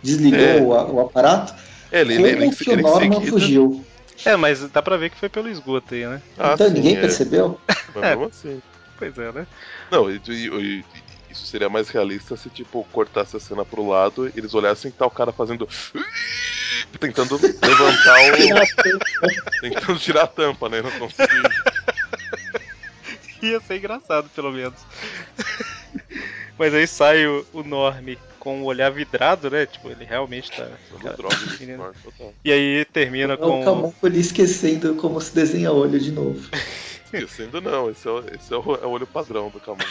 [0.03, 0.61] desligou é.
[0.61, 1.55] o, o, aparato,
[1.91, 3.31] é, ele, como ele, que ele, o Norman seguida...
[3.31, 3.85] fugiu?
[4.25, 6.23] É, mas dá pra ver que foi pelo esgoto aí, né?
[6.39, 7.01] Ah, então sim, ninguém é.
[7.01, 7.61] percebeu?
[7.95, 8.25] Mas é.
[8.25, 8.63] assim.
[8.99, 9.47] Pois é, né?
[9.91, 10.85] Não, e, e,
[11.33, 14.93] isso seria mais realista se, tipo, cortasse a cena pro lado e eles olhassem e
[14.93, 15.69] tá o cara fazendo.
[17.01, 19.61] Tentando levantar o.
[19.61, 20.83] tentando tirar a tampa, né?
[20.83, 21.43] Não consegui.
[23.43, 24.79] Ia ser engraçado, pelo menos.
[26.59, 29.67] Mas aí sai o, o Norme com o olhar vidrado, né?
[29.67, 30.69] Tipo, ele realmente tá.
[31.01, 31.17] Cara,
[32.45, 33.63] e aí termina com.
[33.63, 36.49] O Camufo esquecendo como se desenha olho de novo.
[37.13, 39.87] Esquecendo não, esse é o, esse é o, é olho padrão do Camão.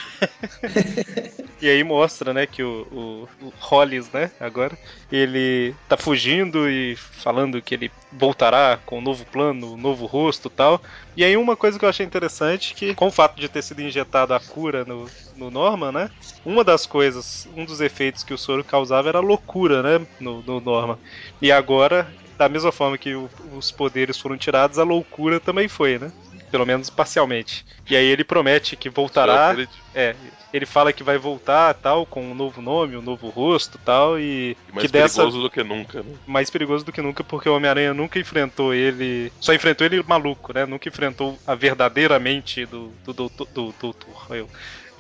[1.62, 4.78] e aí mostra, né, que o, o, o Hollis, né, agora,
[5.12, 10.50] ele tá fugindo e falando que ele voltará com um novo plano, um novo rosto
[10.50, 10.82] tal.
[11.16, 13.82] E aí uma coisa que eu achei interessante, que com o fato de ter sido
[13.82, 16.10] injetado a cura no, no Norman, né,
[16.44, 20.60] uma das coisas, um dos efeitos que o soro causava era loucura, né, no, no
[20.60, 20.98] Norman.
[21.42, 23.14] E agora da mesma forma que
[23.54, 26.12] os poderes foram tirados, a loucura também foi, né?
[26.52, 27.66] Pelo menos parcialmente.
[27.90, 29.56] E aí ele promete que voltará.
[29.96, 30.16] É,
[30.54, 34.58] ele fala que vai voltar tal, com um novo nome, um novo rosto tal, e.
[34.70, 35.40] e mais que perigoso dessa...
[35.40, 36.14] do que nunca, né?
[36.28, 39.32] Mais perigoso do que nunca, porque o Homem-Aranha nunca enfrentou ele.
[39.40, 40.66] Só enfrentou ele maluco, né?
[40.66, 43.48] Nunca enfrentou a verdadeiramente do doutor.
[43.54, 44.50] Do, do, do, eu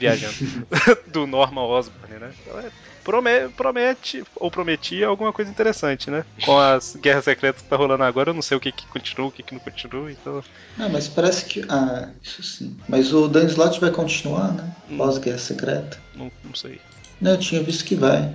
[0.01, 0.35] viajando.
[1.07, 2.31] do Norman Osborn, né?
[2.41, 2.69] Então é
[3.03, 6.23] promete, promete, ou prometia alguma coisa interessante, né?
[6.45, 9.27] Com as guerras secretas que tá rolando agora, eu não sei o que, que continua,
[9.27, 10.43] o que, que não continua, então.
[10.77, 11.65] Não, mas parece que.
[11.69, 12.75] Ah, isso sim.
[12.87, 14.75] Mas o Dan Slott vai continuar, né?
[14.89, 14.97] Hum.
[14.97, 15.97] Pós-guerra secreta.
[16.15, 16.79] Não, não sei.
[17.19, 18.33] Não, eu tinha visto que vai.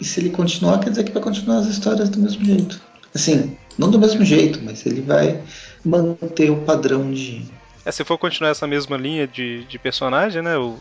[0.00, 2.80] E se ele continuar, quer dizer que vai continuar as histórias do mesmo jeito.
[3.14, 5.42] Assim, não do mesmo jeito, mas ele vai
[5.84, 7.44] manter o padrão de.
[7.84, 10.56] É, se for continuar essa mesma linha de, de personagem, né?
[10.56, 10.78] O,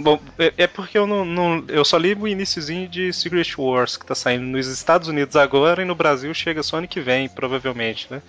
[0.00, 3.96] Bom, é, é porque eu não, não, Eu só li o iníciozinho de Secret Wars,
[3.96, 7.28] que tá saindo nos Estados Unidos agora e no Brasil chega só ano que vem,
[7.28, 8.22] provavelmente, né?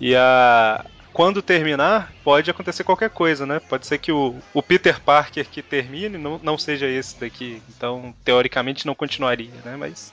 [0.00, 0.84] E a.
[1.12, 3.60] Quando terminar, pode acontecer qualquer coisa, né?
[3.60, 7.62] Pode ser que o, o Peter Parker que termine não, não seja esse daqui.
[7.68, 9.76] Então, teoricamente, não continuaria, né?
[9.78, 10.12] Mas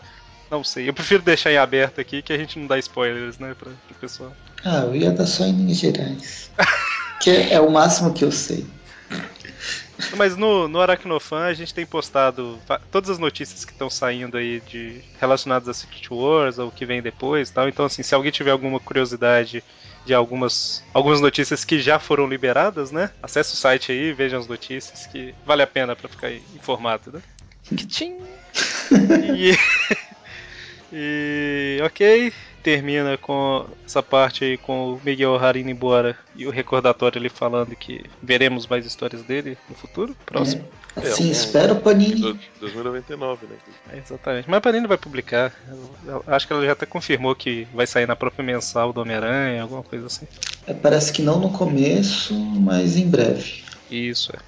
[0.49, 0.88] não sei.
[0.88, 3.95] Eu prefiro deixar em aberto aqui que a gente não dá spoilers, né, pra, pro
[3.99, 4.32] pessoal.
[4.63, 6.51] Ah, eu ia dar só em linhas gerais.
[7.21, 8.65] que é, o máximo que eu sei.
[10.17, 12.60] Mas no, no Aracnofan a gente tem postado
[12.91, 16.86] todas as notícias que estão saindo aí de relacionadas a Secret Wars ou o que
[16.86, 17.69] vem depois tal.
[17.69, 19.63] Então, assim, se alguém tiver alguma curiosidade
[20.05, 23.12] de algumas, algumas notícias que já foram liberadas, né?
[23.21, 27.21] Acesse o site aí, veja as notícias que vale a pena para ficar informado, né?
[29.38, 29.55] e,
[30.91, 36.50] e ok, termina com essa parte aí com o Miguel O'Hara indo embora e o
[36.50, 40.63] recordatório ali falando que veremos mais histórias dele no futuro, próximo.
[40.95, 42.39] É, assim, é, espero o Panini.
[42.60, 43.56] 2099, né?
[43.91, 44.50] É, exatamente.
[44.50, 45.54] Mas a Panini vai publicar.
[46.06, 49.62] Eu acho que ela já até confirmou que vai sair na própria mensal do Homem-Aranha,
[49.62, 50.28] alguma coisa assim.
[50.67, 53.63] É, parece que não no começo, mas em breve.
[53.89, 54.39] Isso, é.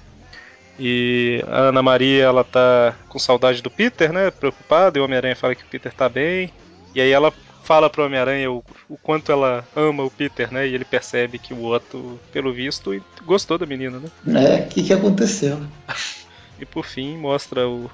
[0.78, 4.30] E a Ana Maria, ela tá com saudade do Peter, né?
[4.30, 6.52] Preocupada, e o Homem-Aranha fala que o Peter tá bem.
[6.94, 7.32] E aí ela
[7.64, 10.68] fala pro Homem-Aranha o, o, quanto ela ama o Peter, né?
[10.68, 14.10] E ele percebe que o Otto, pelo visto, gostou da menina, né?
[14.44, 15.58] É, o que, que aconteceu?
[16.60, 17.90] e por fim mostra o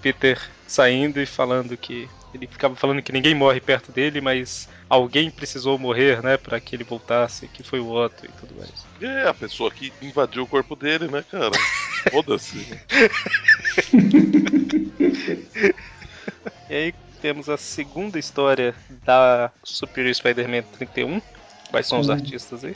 [0.00, 5.30] Peter saindo e falando que ele ficava falando que ninguém morre perto dele, mas alguém
[5.30, 8.72] precisou morrer, né, para que ele voltasse, que foi o Otto e tudo mais.
[9.02, 11.52] É, a pessoa que invadiu o corpo dele, né, cara?
[12.10, 12.56] Foda-se.
[16.70, 21.22] e aí temos a segunda história da Superior Spider-Man 31.
[21.70, 22.74] Quais são com, os artistas aí?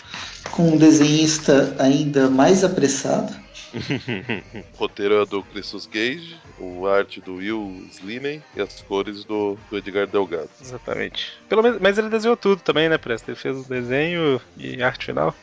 [0.52, 3.34] Com um desenhista ainda mais apressado.
[3.74, 9.58] o roteiro é do Christos Gage, o arte do Will Sliney e as cores do,
[9.68, 10.48] do Edgar Delgado.
[10.62, 11.32] Exatamente.
[11.48, 13.32] Pelo menos, mas ele desenhou tudo também, né, Presta?
[13.32, 15.34] Ele fez o desenho e arte final.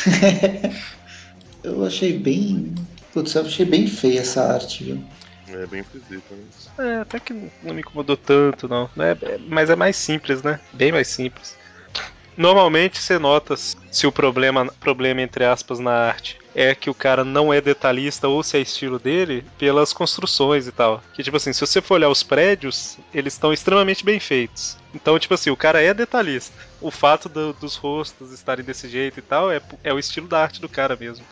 [1.62, 2.74] eu achei bem.
[3.12, 5.04] Putz, eu achei bem feia essa arte, viu?
[5.52, 6.44] É bem esquisito, né?
[6.78, 8.88] É, até que não me incomodou tanto, não.
[8.98, 10.60] É, é, mas é mais simples, né?
[10.72, 11.58] Bem mais simples.
[12.36, 17.24] Normalmente você nota se o problema, problema, entre aspas, na arte é que o cara
[17.24, 21.02] não é detalhista ou se é estilo dele pelas construções e tal.
[21.12, 24.76] Que tipo assim, se você for olhar os prédios, eles estão extremamente bem feitos.
[24.94, 26.52] Então, tipo assim, o cara é detalhista.
[26.80, 30.42] O fato do- dos rostos estarem desse jeito e tal é, é o estilo da
[30.42, 31.24] arte do cara mesmo.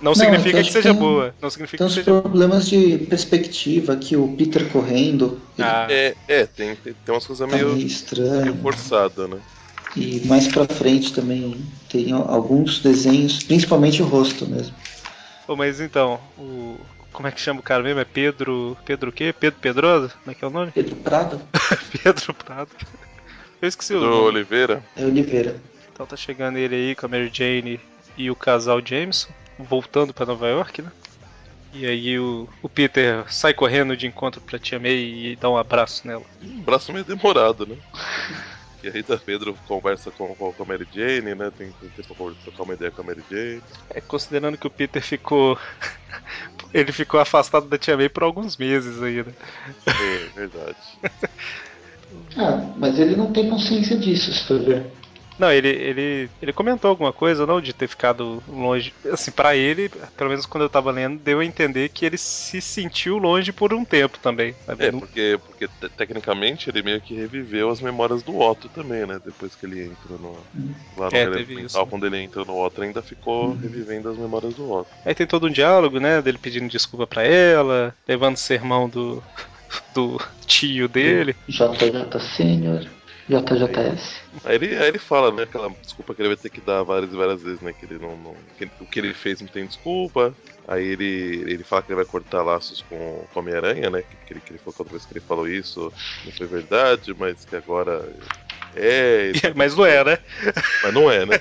[0.00, 1.34] Não, Não, significa então que seja tem- boa.
[1.40, 5.86] Não significa Tem que uns seja problemas de perspectiva que o Peter correndo ele Ah,
[5.88, 9.38] É, é tem, tem, umas coisas tá meio, meio meio forçadas, né?
[9.98, 14.74] E mais pra frente também tem alguns desenhos, principalmente o rosto mesmo.
[15.46, 16.76] Pô, mas então, o.
[17.12, 17.98] Como é que chama o cara mesmo?
[18.00, 18.76] É Pedro.
[18.84, 19.34] Pedro o quê?
[19.38, 20.12] Pedro Pedrosa?
[20.22, 20.70] Como é que é o nome?
[20.70, 21.40] Pedro Prado
[22.02, 22.70] Pedro Prado.
[23.60, 24.22] Eu esqueci o Do nome.
[24.26, 24.82] Oliveira.
[24.96, 25.56] é Oliveira.
[25.92, 27.80] Então tá chegando ele aí com a Mary Jane
[28.16, 30.92] e o casal Jameson, voltando pra Nova York, né?
[31.72, 34.92] E aí o, o Peter sai correndo de encontro pra Tia May
[35.32, 36.22] e dá um abraço nela.
[36.42, 37.76] Um braço meio demorado, né?
[38.82, 41.50] E a Rita Pedro conversa com, com a Mary Jane, né?
[41.50, 43.62] Tem, tem tempo pra trocar uma ideia com a Mary Jane.
[43.90, 45.58] É, considerando que o Peter ficou.
[46.72, 49.32] ele ficou afastado da Tia May por alguns meses aí, né?
[49.86, 50.76] É, verdade.
[52.36, 54.97] Ah, mas ele não tem consciência disso, se for ver.
[55.38, 58.92] Não, ele, ele, ele comentou alguma coisa, não, de ter ficado longe.
[59.12, 62.60] Assim, pra ele, pelo menos quando eu tava lendo, deu a entender que ele se
[62.60, 64.56] sentiu longe por um tempo também.
[64.66, 64.86] sabe?
[64.86, 69.06] É, Não- porque, porque te- tecnicamente ele meio que reviveu as memórias do Otto também,
[69.06, 69.18] né?
[69.24, 70.46] Depois que ele entra no,
[70.96, 71.90] lá no É, teve Mental, isso, né?
[71.90, 74.90] quando ele entra no Otto, ainda ficou revivendo as memórias do Otto.
[75.04, 76.22] Aí tem todo um diálogo, né?
[76.22, 79.24] Dele pedindo desculpa pra ela, levando sermão do,
[79.94, 81.36] do tio dele.
[81.48, 82.82] JJ Sênior,
[83.28, 84.20] JJS.
[84.44, 87.12] Aí ele, aí ele fala, né, aquela desculpa que ele vai ter que dar várias
[87.12, 87.72] e várias vezes, né?
[87.72, 88.16] Que ele não.
[88.16, 90.34] não- que o que ele fez não tem desculpa.
[90.66, 94.02] Aí ele, ele fala que ele vai cortar laços com, com a Homem-Aranha, né?
[94.02, 95.92] Que, que, ele, que ele falou que outra vez que ele falou isso
[96.24, 98.06] não foi verdade, mas que agora
[98.74, 99.28] é.
[99.28, 100.18] ele tá Mas não é, né?
[100.82, 101.40] Mas não é, né?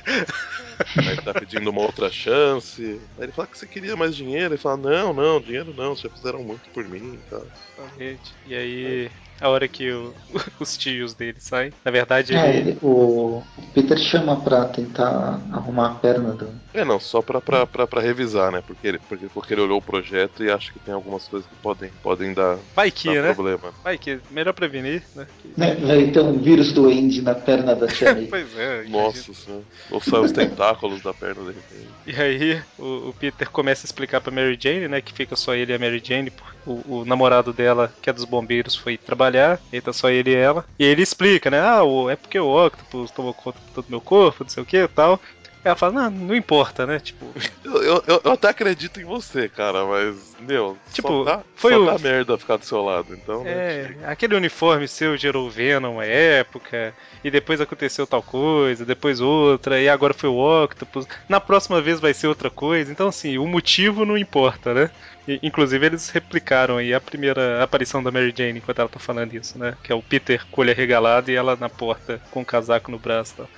[0.98, 3.00] Aí ele tá pedindo uma outra chance.
[3.18, 4.54] Aí ele fala que você queria mais dinheiro.
[4.54, 7.46] Ele fala, não, não, dinheiro não, vocês já fizeram muito por mim e tal.
[7.78, 8.34] Exatamente.
[8.46, 10.14] E aí, a hora que o-
[10.60, 12.78] os tios dele saem, na verdade É, ele.
[12.82, 13.42] o,
[13.74, 16.50] Peter chama pra tentar arrumar a perna do.
[16.74, 18.62] É, não, só pra, pra, pra, pra revisar, né?
[18.66, 21.56] Porque ele, porque, porque ele olhou o projeto e acha que tem algumas coisas que
[21.56, 23.34] podem, podem dar, Vai que, dar né?
[23.34, 23.74] problema.
[23.84, 25.28] Vai que, melhor prevenir, né?
[25.42, 28.28] Que- Né, vai ter um vírus do Andy na perna da Tia May.
[28.30, 28.84] Pois é.
[28.90, 29.64] Nossa senhora.
[29.92, 31.88] Ou saem os tentáculos da perna de repente.
[32.06, 35.54] E aí o, o Peter começa a explicar pra Mary Jane, né, que fica só
[35.56, 38.98] ele e a Mary Jane, porque o, o namorado dela, que é dos bombeiros, foi
[38.98, 40.66] trabalhar, e tá só ele e ela.
[40.78, 43.92] E ele explica, né, ah, o- é porque o Octopus tomou conta de todo o
[43.92, 45.20] meu corpo, não sei o que e tal.
[45.66, 47.26] Ela fala, não, não importa, né, tipo...
[47.66, 51.86] Eu, eu, eu- até acredito em você, cara, mas, meu, Tipo, tá, foi só o-
[51.88, 53.52] tá merda ficar do seu lado, então, né?
[53.52, 54.08] É, chega.
[54.10, 59.90] aquele uniforme seu gerou Venom uma época, e depois aconteceu tal coisa, depois outra, e
[59.90, 61.06] agora foi o Octopus.
[61.28, 62.90] Na próxima vez vai ser outra coisa.
[62.90, 64.90] Então, assim, o motivo não importa, né?
[65.28, 69.34] E, inclusive, eles replicaram aí a primeira aparição da Mary Jane enquanto ela tá falando
[69.34, 69.78] isso, né?
[69.84, 73.34] Que é o Peter olho arregalado e ela na porta com o casaco no braço
[73.34, 73.50] e tal.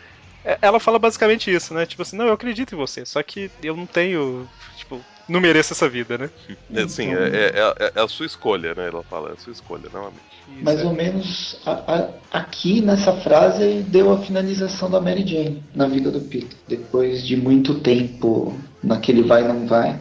[0.43, 1.85] É, Ela fala basicamente isso, né?
[1.85, 4.47] Tipo assim, não, eu acredito em você, só que eu não tenho.
[4.77, 6.29] Tipo, não mereço essa vida, né?
[6.73, 8.87] É, sim, Então- é, é- é- é a sua escolha, né?
[8.87, 10.21] Ela fala, é a sua escolha, não a minha.
[10.47, 15.63] Isso, Mais ou menos a- a- aqui nessa frase deu a finalização da Mary Jane
[15.75, 16.57] na vida do Peter.
[16.67, 19.99] Depois de muito tempo naquele vai não vai,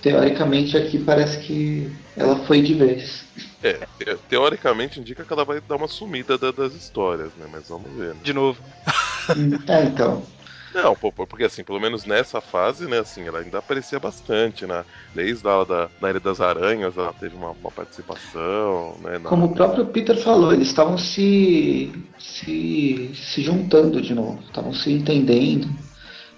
[0.00, 3.24] teoricamente aqui parece que ela foi de vez.
[3.62, 3.88] É,
[4.28, 7.46] teoricamente indica que ela vai dar uma sumida da- das histórias, né?
[7.46, 8.20] Mas vamos ver, né?
[8.22, 8.62] De novo.
[9.68, 10.26] É, então.
[10.74, 14.84] Não, porque assim, pelo menos nessa fase, né, assim, ela ainda aparecia bastante, né?
[15.14, 19.18] Desde a da, da Ilha das Aranhas, ela teve uma, uma participação, né?
[19.18, 24.72] na- Como o próprio Peter falou, eles estavam se, se, se juntando de novo, estavam
[24.72, 25.68] se entendendo.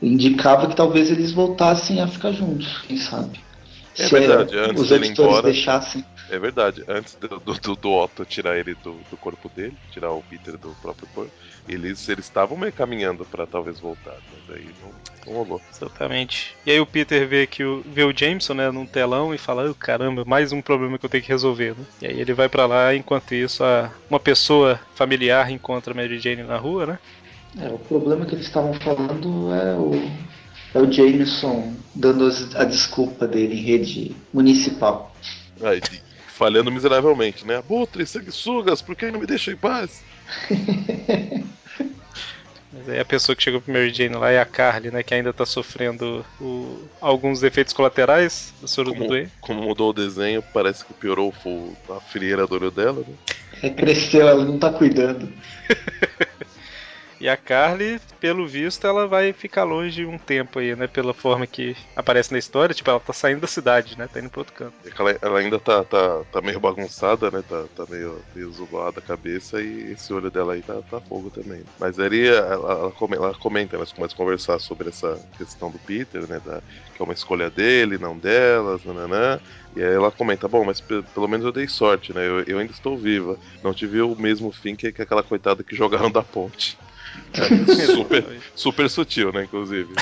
[0.03, 3.48] Indicava que talvez eles voltassem a ficar juntos, quem sabe.
[3.99, 6.05] É Se verdade, eh, antes os dele ir embora- deixassem.
[6.31, 10.23] É verdade, antes do, do, do- Otto tirar ele do, do corpo dele, tirar o
[10.23, 11.33] Peter do próprio corpo,
[11.67, 14.93] eles eles estavam meio caminhando pra talvez voltar, mas aí não,
[15.27, 15.61] não rolou.
[15.75, 16.55] Exatamente.
[16.67, 19.71] E aí o Peter vê que o, vê o Jameson, né, num telão e fala,
[19.71, 21.85] "Oh, caramba, mais um problema que eu tenho que resolver, né?
[22.03, 26.19] E aí ele vai pra lá, enquanto isso a, uma pessoa familiar encontra a Mary
[26.21, 26.99] Jane na rua, né?
[27.59, 29.93] É, o problema que eles estavam falando é o,
[30.75, 35.15] é o Jameson dando a desculpa dele em rede municipal.
[35.63, 35.81] Aí,
[36.29, 37.57] falhando miseravelmente, né?
[37.57, 40.03] Abutre, sanguessugas, por que não me deixam em paz?
[42.71, 45.15] Mas aí a pessoa que chegou pro Mary Jane lá é a Carly, né, que
[45.15, 49.33] ainda tá sofrendo o- alguns efeitos colaterais do soro do Como, doente.
[49.41, 53.15] como mudou o desenho, parece que piorou o- a frieira do olho dela, né?
[53.63, 55.33] É, cresceu, ela não tá cuidando.
[57.21, 60.87] E a Carly, pelo visto, ela vai ficar longe um tempo aí, né?
[60.87, 62.73] Pela forma que aparece na história.
[62.75, 64.07] Tipo, ela tá saindo da cidade, né?
[64.07, 64.75] Tá indo pro outro canto.
[64.85, 67.43] É Ela, ela ainda tá, tá, tá meio bagunçada, né?
[67.43, 71.29] Tá, tá meio, meio zoada a cabeça e esse olho dela aí tá, tá fogo
[71.29, 71.65] também.
[71.77, 75.79] Mas ali ela, ela come- ela comenta, elas começam a conversar sobre essa questão do
[75.81, 76.39] Peter, né?
[76.39, 76.63] da-
[76.95, 79.41] que é uma escolha dele, não delas, nananã.
[79.75, 82.27] E aí ela comenta, bom, mas pe- pelo menos eu dei sorte, né?
[82.27, 83.37] Eu, eu ainda estou viva.
[83.63, 86.79] Não tive o mesmo fim que, que aquela coitada que jogaram da ponte.
[87.33, 89.94] É, super, super sutil, né, inclusive.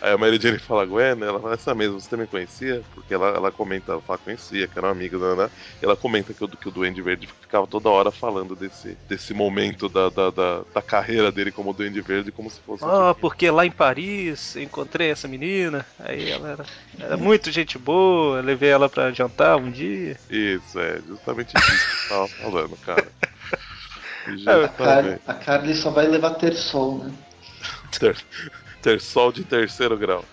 [0.00, 2.82] Aí a Mary Jane fala, Gwen, ela fala, essa mesmo, você também conhecia?
[2.94, 5.50] Porque ela, ela comenta, ela fala, conhecia, que era uma amiga, né, né?
[5.82, 9.34] E ela comenta que o, que o Duende Verde ficava toda hora falando desse, desse
[9.34, 12.84] momento da, da, da, da carreira dele como Duende Verde, como se fosse...
[12.84, 15.84] Ah, porque lá em Paris eu encontrei essa menina.
[15.98, 16.66] Aí ela era,
[16.98, 18.40] era muito gente boa.
[18.40, 20.16] Levei ela pra jantar um dia.
[20.30, 23.08] Isso, é, justamente isso que eu tava falando, cara.
[24.46, 24.68] A.
[24.68, 27.12] Carly, a Carly só vai levar ter sol, né?
[27.98, 28.16] Ter,
[28.82, 30.24] ter sol de terceiro grau.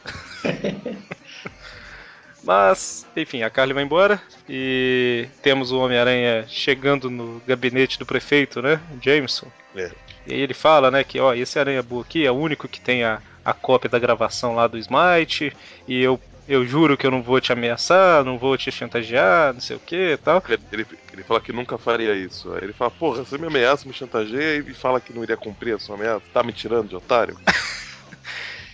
[2.43, 8.61] Mas, enfim, a Carly vai embora e temos o Homem-Aranha chegando no gabinete do prefeito,
[8.61, 8.79] né?
[9.01, 9.47] Jameson.
[9.75, 9.91] É.
[10.27, 12.79] E aí ele fala, né, que ó, esse Aranha Boa aqui é o único que
[12.79, 15.55] tem a, a cópia da gravação lá do Smite,
[15.87, 19.59] e eu, eu juro que eu não vou te ameaçar, não vou te chantagear, não
[19.59, 20.43] sei o que e tal.
[20.47, 22.51] Ele, ele, ele fala que nunca faria isso.
[22.53, 25.75] Aí ele fala, porra, você me ameaça, me chantageia e fala que não iria cumprir
[25.75, 26.23] a sua ameaça.
[26.33, 27.35] Tá me tirando de otário?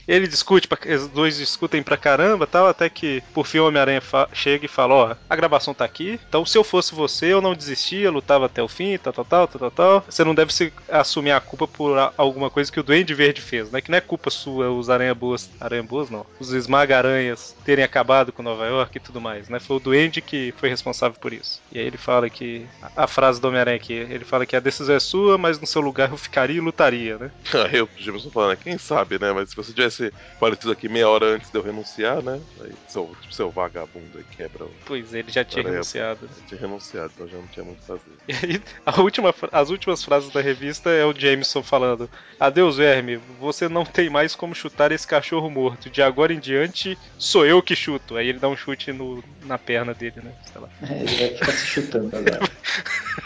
[0.07, 4.01] Ele discute, os dois discutem pra caramba tal, até que por fim o Homem-Aranha
[4.33, 7.55] chega e fala, ó, a gravação tá aqui, então se eu fosse você, eu não
[7.55, 10.05] desistia, lutava até o fim, tal, tal, tal, tal, tal.
[10.07, 13.71] Você não deve se assumir a culpa por alguma coisa que o Duende Verde fez,
[13.71, 13.81] né?
[13.81, 18.65] Que não é culpa sua os Aranha-Boas, Aranha-Boas não, os Esmaga-Aranhas terem acabado com Nova
[18.65, 19.59] York e tudo mais, né?
[19.59, 21.61] Foi o Duende que foi responsável por isso.
[21.71, 24.95] E aí ele fala que, a, frase do Homem-Aranha aqui, ele fala que a decisão
[24.95, 27.31] é sua, mas no seu lugar eu ficaria e lutaria, né?
[27.71, 29.31] Aí o Jameson falando, quem sabe, né?
[29.31, 29.90] Mas se você tivesse
[30.36, 32.39] aparecido aqui meia hora antes de eu renunciar, né?
[32.62, 34.71] Aí seu, tipo, seu vagabundo aí quebra o.
[34.86, 36.25] Pois é, ele já tinha renunciado.
[36.25, 38.01] Eu tinha renunciado, então já não tinha muito o que fazer.
[38.32, 43.17] E aí, a última, as últimas frases da revista é o Jameson falando: Adeus, verme,
[43.39, 45.89] você não tem mais como chutar esse cachorro morto.
[45.89, 48.15] De agora em diante, sou eu que chuto.
[48.15, 50.34] Aí ele dá um chute no, na perna dele, né?
[50.51, 50.69] Sei lá.
[50.82, 52.39] É, ele vai ficar se chutando agora.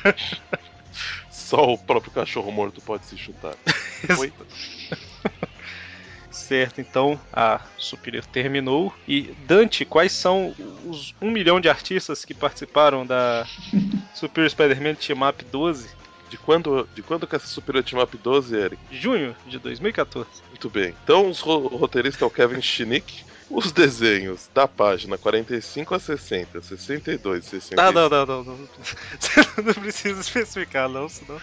[1.29, 3.53] Só o próprio cachorro morto pode se chutar.
[4.17, 4.33] Oi?
[6.35, 8.93] Certo, então a Superior terminou.
[9.07, 10.53] E Dante, quais são
[10.85, 13.47] os um milhão de artistas que participaram da
[14.13, 15.89] Superior Spider-Man Team Up 12?
[16.29, 18.81] De quando, de quando que essa Superior Team Up 12, Eric?
[18.91, 20.27] de Junho de 2014.
[20.49, 20.93] Muito bem.
[21.03, 23.23] Então, os ro o roteirista é o Kevin Schnick.
[23.49, 27.77] Os desenhos da página 45 a 60, 62, 66.
[27.77, 28.69] Não, não, não, não, não.
[29.19, 31.39] Você não precisa especificar, não, senão.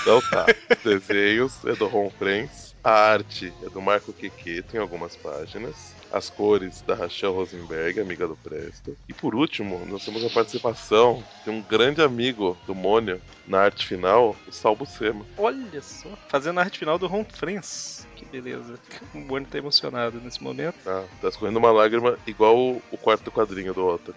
[0.00, 0.46] Então tá.
[0.70, 2.71] Os desenhos é do Ron Friends.
[2.84, 5.94] A arte é do Marco Quequeto em algumas páginas.
[6.10, 8.96] As cores da Rachel Rosenberg, amiga do Presto.
[9.08, 13.86] E por último, nós temos a participação de um grande amigo do Mônio na arte
[13.86, 15.24] final, o Sal Buscema.
[15.38, 18.06] Olha só, fazendo a arte final do Ron Friends.
[18.16, 18.74] Que beleza.
[19.14, 20.76] O Bonnie tá emocionado nesse momento.
[20.84, 24.12] Tá, tá escorrendo uma lágrima igual o quarto quadrinho do Otto.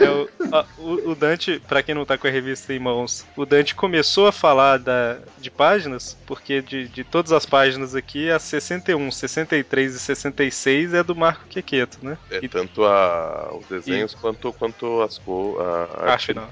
[0.00, 3.26] É, o, a- o- o Dante, pra quem não tá com a revista em mãos,
[3.36, 8.30] o Dante começou a falar da, de páginas, porque de, de todas as páginas aqui,
[8.30, 12.16] a 61, 63 e 66 é do Marco Quequeto, né?
[12.30, 15.60] É E- tanto a, os desenhos quanto, quanto as cores.
[15.60, 16.48] A, a Arte final.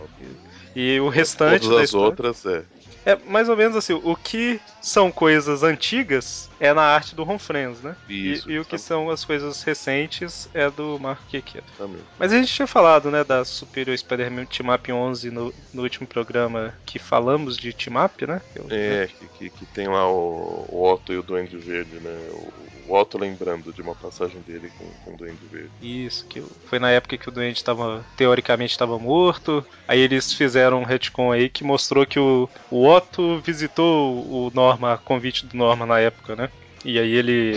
[0.74, 2.62] E o restante Todas da as história- outras é.
[3.04, 7.38] É mais ou menos assim, o que são coisas antigas é na arte do Ron
[7.38, 7.96] Friends, né?
[8.08, 11.72] E- Isso, e, o que são as coisas recentes é do Marco Quequeto.
[11.76, 12.00] Também.
[12.18, 16.06] Mas a gente tinha falado, né, da Superior Spider-Man Team Up 11 no, no último
[16.06, 18.40] programa que falamos de Team Up, né?
[18.54, 22.28] Eu- É, que, que, que tem lá o, o Otto e o Duende Verde, né?
[22.32, 25.70] O, o Otto lembrando de uma passagem dele com, com o Duende Verde.
[25.80, 29.64] Isso, que foi na época que o doente estava teoricamente estava morto.
[29.86, 34.94] Aí eles fizeram um retcon aí que mostrou que o, o Otto visitou o Norma,
[34.94, 36.50] a convite do Norma na época, né?
[36.84, 37.56] E aí ele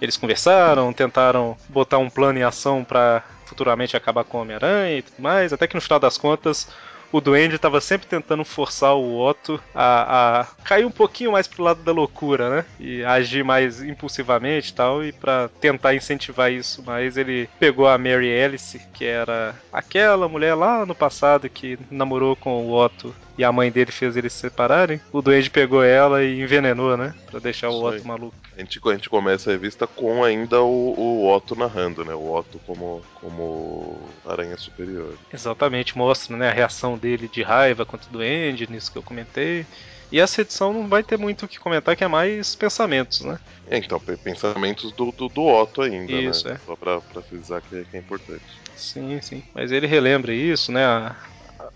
[0.00, 5.02] eles conversaram, tentaram botar um plano em ação para futuramente acabar com o Homem-Aranha e
[5.02, 6.68] tudo mais, até que no final das contas
[7.10, 11.62] o Duende estava sempre tentando forçar o Otto a, a cair um pouquinho mais pro
[11.62, 12.64] lado da loucura, né?
[12.78, 15.02] E agir mais impulsivamente e tal.
[15.02, 20.54] E para tentar incentivar isso mais, ele pegou a Mary Alice, que era aquela mulher
[20.54, 24.40] lá no passado que namorou com o Otto e a mãe dele fez eles se
[24.40, 27.14] separarem, o Duende pegou ela e envenenou, né?
[27.26, 28.06] Pra deixar Isso o Otto aí.
[28.06, 28.36] maluco.
[28.56, 32.12] A gente, a gente começa a revista com ainda o, o Otto narrando, né?
[32.14, 35.16] O Otto como, como aranha superior.
[35.32, 39.64] Exatamente, mostra né, a reação dele de raiva contra o Duende, nisso que eu comentei.
[40.10, 43.38] E essa edição não vai ter muito o que comentar, que é mais pensamentos, né?
[43.70, 46.54] É, então, pe- pensamentos do, do, do Otto ainda, Isso, né?
[46.54, 46.58] é.
[46.64, 48.42] Só pra, pra frisar que, que é importante.
[48.74, 49.42] Sim, sim.
[49.54, 50.84] Mas ele relembra isso, né?
[50.84, 51.14] a-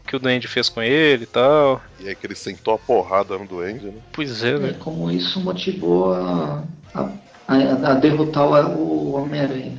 [0.07, 1.81] que o Duende fez com ele e tal.
[2.01, 3.93] E aí que ele sentou a porrada no Duende, né?
[4.13, 4.75] Pois é, É, né?
[4.79, 6.63] como isso motivou a,
[6.95, 7.01] a,
[7.49, 8.47] a- a derrotar
[8.77, 9.73] o, o Homem-Aranha.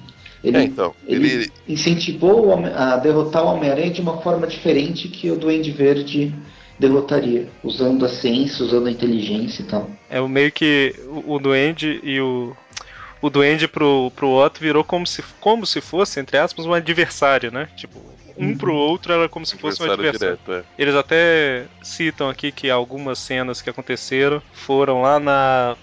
[0.44, 4.46] Ele, É, então, ele, ele- incentivou o Homem- a derrotar o Homem-Aranha de uma forma
[4.48, 6.34] diferente que o Duende Verde
[6.80, 9.90] derrotaria, usando a ciência, usando a inteligência e tal.
[10.10, 12.56] É o meio que o, o Duende e o.
[13.22, 17.50] O Duende pro, pro Otto virou como se, como se fosse, entre aspas, um adversário,
[17.54, 17.70] né?
[17.78, 17.98] Tipo,
[18.38, 18.58] um Uhum.
[18.58, 20.40] pro outro era como se fosse um Adversário adversário.
[20.46, 20.82] direto, é.
[20.82, 25.76] Eles até citam aqui que algumas cenas que aconteceram foram lá na.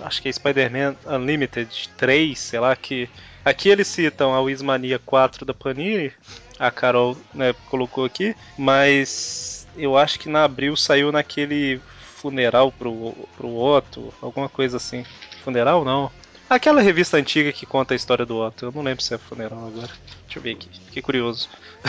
[0.00, 3.08] Acho que é Spider-Man Unlimited 3, sei lá, que.
[3.44, 6.12] Aqui eles citam a Wismania 4 da Panini,
[6.58, 11.80] a Carol né, colocou aqui, mas eu acho que na abril saiu naquele
[12.16, 15.04] funeral pro, pro Otto, alguma coisa assim.
[15.42, 16.10] Funeral não.
[16.48, 19.66] Aquela revista antiga que conta a história do Otto, eu não lembro se é funeral
[19.66, 19.90] agora.
[20.24, 21.48] Deixa eu ver aqui, fiquei curioso.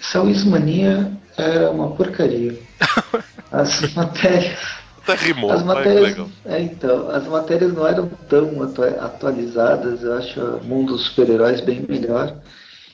[0.00, 2.56] Essa Wismania era uma porcaria.
[3.50, 4.58] As matérias.
[5.02, 10.40] Até rimou, As matérias, é, então, as matérias não eram tão atua- atualizadas, eu acho
[10.40, 12.36] o mundo dos super-heróis bem melhor.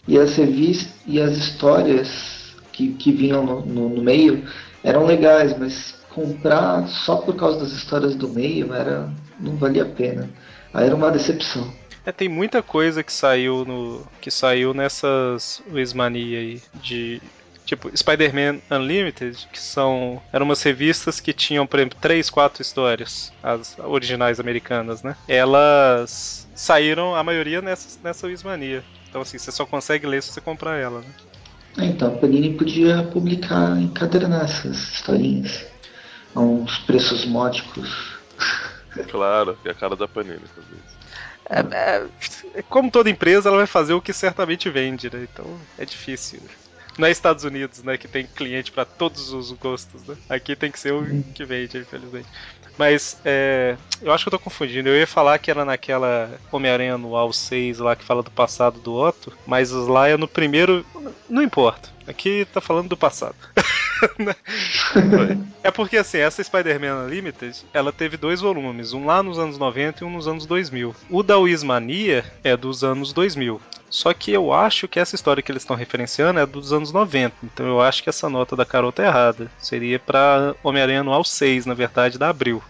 [0.07, 4.44] E as revistas e as histórias que, que vinham no, no- no meio
[4.84, 9.09] eram legais, mas comprar só por causa das histórias do meio era,
[9.40, 10.28] não valia a pena.
[10.73, 11.73] Aí era uma decepção.
[12.05, 14.05] É, tem muita coisa que saiu no.
[14.20, 17.20] que saiu nessas Wismania aí de.
[17.64, 20.20] Tipo, Spider-Man Unlimited, que são.
[20.33, 25.16] eram umas revistas que tinham, por exemplo, três, quatro histórias, as originais americanas, né?
[25.29, 28.83] Elas saíram, a maioria, nessa, nessa Wismania.
[29.09, 31.07] Então, assim, você só consegue ler se você comprar ela, né?
[31.79, 35.64] É, Então, a Panini podia publicar, encadernar essas historinhas
[36.35, 38.18] a uns preços módicos.
[39.11, 40.62] Claro, é a cara da Panini isso.
[41.49, 42.07] É,
[42.55, 45.26] é, como toda empresa, ela vai fazer o que certamente vende, né?
[45.30, 46.40] Então é difícil.
[46.99, 47.97] Não é Estados Unidos, né?
[47.97, 50.16] Que tem cliente para todos os gostos, né?
[50.28, 52.28] Aqui tem que ser o que vende, infelizmente.
[52.78, 54.88] Mas é, eu acho que eu tô confundindo.
[54.88, 58.95] Eu ia falar que era naquela Homem-Aranha Anual 6 lá que fala do passado do
[58.95, 60.84] Otto, mas lá é no primeiro.
[61.28, 61.90] Não importa.
[62.07, 63.36] Aqui tá falando do passado.
[65.62, 70.03] É porque assim, essa Spider-Man Unlimited, ela teve dois volumes, um lá nos anos 90
[70.03, 70.94] e um nos anos 2000.
[71.09, 73.61] O da Wismania é dos anos 2000.
[73.88, 77.36] Só que eu acho que essa história que eles estão referenciando é dos anos 90.
[77.44, 79.50] Então eu acho que essa nota da Carol tá errada.
[79.59, 82.62] Seria pra Homem-Aranha Anual 6, na verdade, da Abril.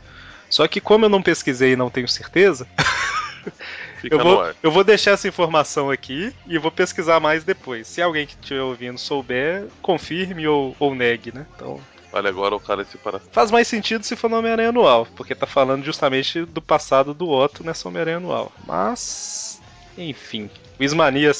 [0.50, 2.66] Só que como eu não pesquisei e não tenho certeza,
[4.02, 7.86] Fica eu vou, eu vou deixar essa informação aqui e vou pesquisar mais depois.
[7.86, 11.46] Se alguém que estiver ouvindo souber, confirme ou, ou negue, né?
[11.54, 11.80] Então,
[12.12, 13.20] Olha, agora o cara se para.
[13.20, 17.30] Faz mais sentido se for no Homem-Aranha Anual, porque tá falando justamente do passado do
[17.30, 18.52] Otto nessa Homem-Aranha Anual.
[18.66, 19.62] Mas,
[19.96, 20.50] enfim.
[20.80, 21.30] O Ismania,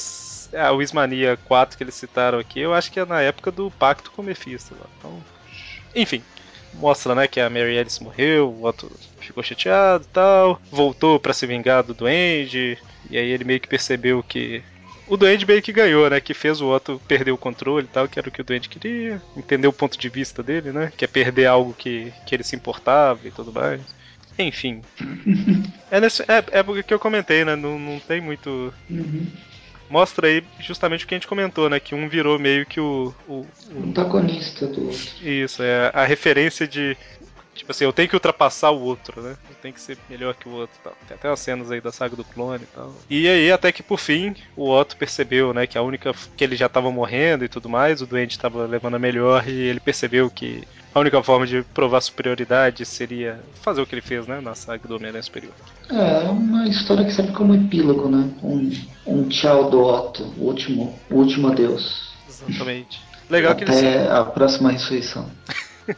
[0.57, 4.09] a Wismania 4 que eles citaram aqui, eu acho que é na época do pacto
[4.11, 4.73] com o Mephisto.
[4.97, 5.21] Então,
[5.93, 6.23] enfim.
[6.75, 11.33] Mostra, né, que a Mary Alice morreu, o Otto ficou chateado e tal, voltou pra
[11.33, 12.77] se vingar do Duende,
[13.09, 14.63] e aí ele meio que percebeu que
[15.07, 16.19] o Duende meio que ganhou, né?
[16.19, 18.69] Que fez o Otto perder o controle e tal, que era o que o Duende
[18.69, 19.21] queria.
[19.35, 20.91] Entendeu o ponto de vista dele, né?
[20.95, 23.81] Que é perder algo que, que ele se importava e tudo mais.
[24.39, 24.81] Enfim.
[25.91, 27.55] é, nesse, é, é porque que eu comentei, né?
[27.55, 28.73] Não, não tem muito.
[28.89, 29.27] Uhum.
[29.93, 31.79] Mostra aí justamente o que a gente comentou, né?
[31.79, 33.13] Que um virou meio que o.
[33.27, 34.99] o, o Antagonista do outro.
[35.21, 36.97] isso, é a referência de.
[37.63, 39.37] Tipo assim, eu tenho que ultrapassar o outro, né?
[39.49, 40.93] Eu tenho que ser melhor que o outro tal.
[41.07, 42.93] Tem até umas cenas aí da saga do clone e tal.
[43.09, 46.13] E aí, até que por fim, o Otto percebeu, né, que a única.
[46.35, 49.53] que ele já tava morrendo e tudo mais, o doente tava levando a melhor, e
[49.53, 54.27] ele percebeu que a única forma de provar superioridade seria fazer o que ele fez,
[54.27, 55.53] né, na saga do Homem-Aranha Superior.
[55.89, 58.29] É, é uma história que serve como epílogo, né?
[58.43, 58.71] Um,
[59.07, 62.13] um tchau do Otto, o último, o último adeus.
[62.27, 63.01] Exatamente.
[63.29, 63.77] Legal que eles.
[63.77, 65.31] Até a próxima ressurreição.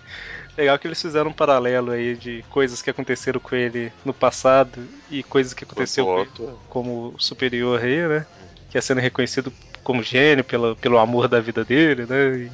[0.57, 4.87] Legal que eles fizeram um paralelo aí de coisas que aconteceram com ele no passado
[5.11, 8.25] e coisas que aconteceu com ele como superior aí, né?
[8.69, 9.51] Que é sendo reconhecido
[9.83, 12.37] como gênio pelo, pelo amor da vida dele, né?
[12.37, 12.51] E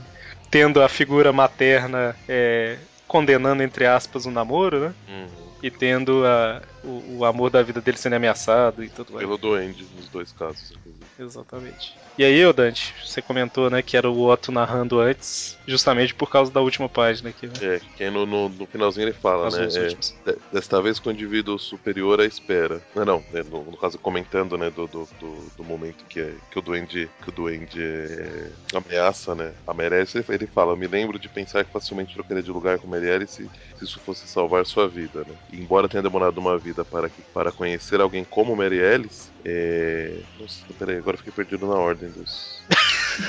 [0.50, 2.78] tendo a figura materna é,
[3.08, 4.94] condenando, entre aspas, um namoro, né?
[5.08, 5.28] Uhum.
[5.62, 9.26] E tendo a, o, o amor da vida dele sendo ameaçado e tudo mais.
[9.26, 11.06] Pelo doente, nos dois casos, inclusive.
[11.20, 11.96] Exatamente.
[12.18, 16.52] E aí, Dante, você comentou, né, que era o Otto narrando antes, justamente por causa
[16.52, 17.54] da última página aqui, né?
[17.62, 19.88] É, que no, no, no finalzinho ele fala, As né?
[20.28, 22.82] é, desta vez com o indivíduo superior à espera.
[22.96, 26.34] Não, não, né, no, no caso comentando, né, do, do, do, do momento que, é,
[26.52, 31.18] que o duende, que o duende é, ameaça, né, a Merece, ele- fala, me lembro
[31.18, 33.44] de pensar que facilmente trocaria de lugar com Merielle se,
[33.78, 35.34] se isso fosse salvar sua vida, né?
[35.52, 40.20] E embora tenha demorado uma vida para, que, para conhecer alguém como Mary Ellis, é...
[40.40, 42.62] Nossa, peraí, agora fiquei perdido na ordem dos,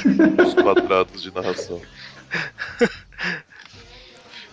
[0.36, 1.80] dos quadrados de narração.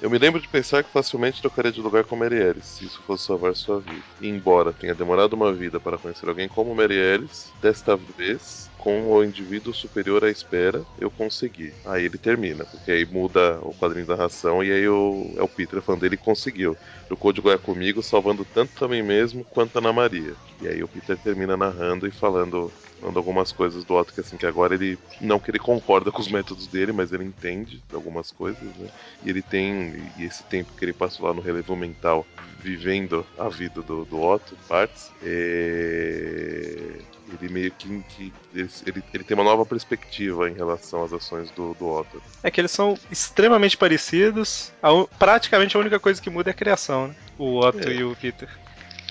[0.01, 3.01] Eu me lembro de pensar que facilmente trocaria de lugar com Mary Ellis, se isso
[3.05, 4.01] fosse salvar sua vida.
[4.21, 9.11] E embora tenha demorado uma vida para conhecer alguém como Mary Ellis, desta vez, com
[9.11, 11.73] o indivíduo superior à espera, eu consegui.
[11.85, 15.47] Aí ele termina, porque aí muda o quadrinho da narração e aí o, é o
[15.47, 16.75] Peter falando ele conseguiu.
[17.07, 20.33] Trocou de lugar comigo, salvando tanto a mim mesmo quanto a Ana Maria.
[20.61, 24.35] E aí o Peter termina narrando e falando falando algumas coisas do Otto que assim
[24.35, 28.29] que agora ele não que ele concorda com os métodos dele, mas ele entende algumas
[28.31, 28.89] coisas, né?
[29.23, 32.25] E ele tem e esse tempo que ele passou lá no relevo mental
[32.59, 36.99] vivendo a vida do, do Otto, partes, é,
[37.41, 41.49] ele meio que, que ele, ele, ele tem uma nova perspectiva em relação às ações
[41.51, 42.21] do, do Otto.
[42.43, 44.71] É que eles são extremamente parecidos.
[44.81, 47.15] A praticamente a única coisa que muda é a criação, né?
[47.37, 47.93] O Otto É.
[47.93, 48.49] e o Peter.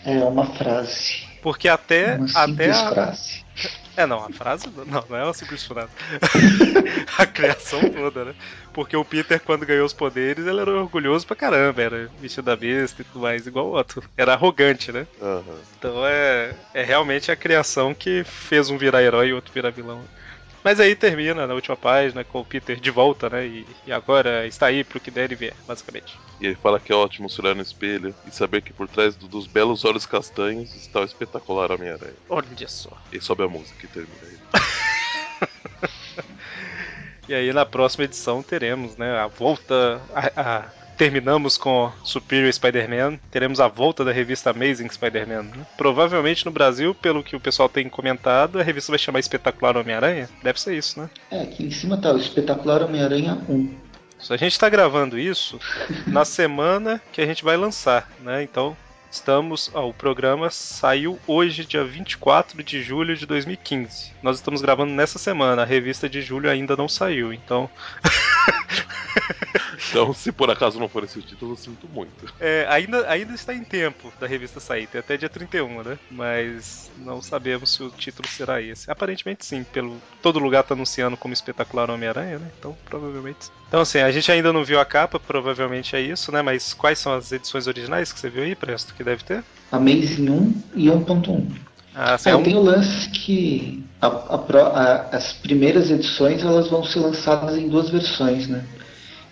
[0.05, 1.27] É uma frase.
[1.43, 3.45] Porque até, Uma até a, frase.
[3.97, 5.91] É, não, a frase não, não é uma simples frase.
[7.19, 8.35] a criação toda, né?
[8.73, 12.57] Porque o Peter, quando ganhou os poderes, ele era orgulhoso pra caramba, era vestido da
[12.57, 14.03] besta e tudo mais, igual o Otto.
[14.17, 15.07] Era arrogante, né?
[15.21, 15.43] Aham.
[15.77, 20.05] Então é, é realmente a criação que fez um virar herói e outro virar vilão.
[20.65, 23.47] Mas aí termina na última página com o Peter de volta, né?
[23.47, 26.17] E, e agora está aí pro que der e vier, basicamente.
[26.41, 29.17] E ele fala que é ótimo se olhar no espelho e saber que por trás
[29.17, 32.17] do- dos belos olhos castanhos está o espetacular Homem-Aranha.
[32.29, 32.91] Olha só.
[33.13, 34.39] E sobe a música e termina aí.
[37.29, 40.03] E aí na próxima edição teremos, né, a volta.
[40.15, 45.45] a- a- terminamos com Superior Spider-Man, teremos a volta da revista Amazing Spider-Man.
[45.45, 45.67] né?
[45.77, 50.29] Provavelmente no Brasil, pelo que o pessoal tem comentado, a revista vai chamar Espetacular Homem-Aranha.
[50.43, 51.09] Deve ser isso, né?
[51.31, 53.75] É, aqui em cima tá o Espetacular Homem-Aranha 1.
[54.19, 55.61] Se a gente está gravando isso
[56.05, 58.43] na semana que a gente vai lançar, né?
[58.43, 58.77] Então
[59.09, 59.71] estamos.
[59.73, 64.13] ó, o programa saiu hoje, dia 24 de julho de 2015.
[64.21, 65.63] Nós estamos gravando nessa semana.
[65.63, 67.71] A revista de julho ainda não saiu, então.
[69.91, 72.33] Então, se por acaso não for esse título, eu sinto muito.
[72.41, 75.99] É, ainda, ainda está em tempo da revista sair, tem até dia 31, né?
[76.11, 78.91] Mas não sabemos se o título será esse.
[78.91, 82.51] Aparentemente sim, pelo todo lugar tá anunciando como espetacular Homem-Aranha, né?
[82.59, 83.47] Então provavelmente.
[83.47, 83.53] sim.
[83.69, 86.43] Então assim, a gente ainda não viu a capa, provavelmente é isso, né?
[86.43, 89.45] Mas quais são as edições originais que você viu aí, Presto, que deve ter?
[89.71, 91.68] Amazing 1 e 1.1.
[92.01, 96.43] Ah, sim, É, é um- tem o lance que a- a a- as primeiras edições
[96.45, 98.65] elas vão ser lançadas em duas versões, né?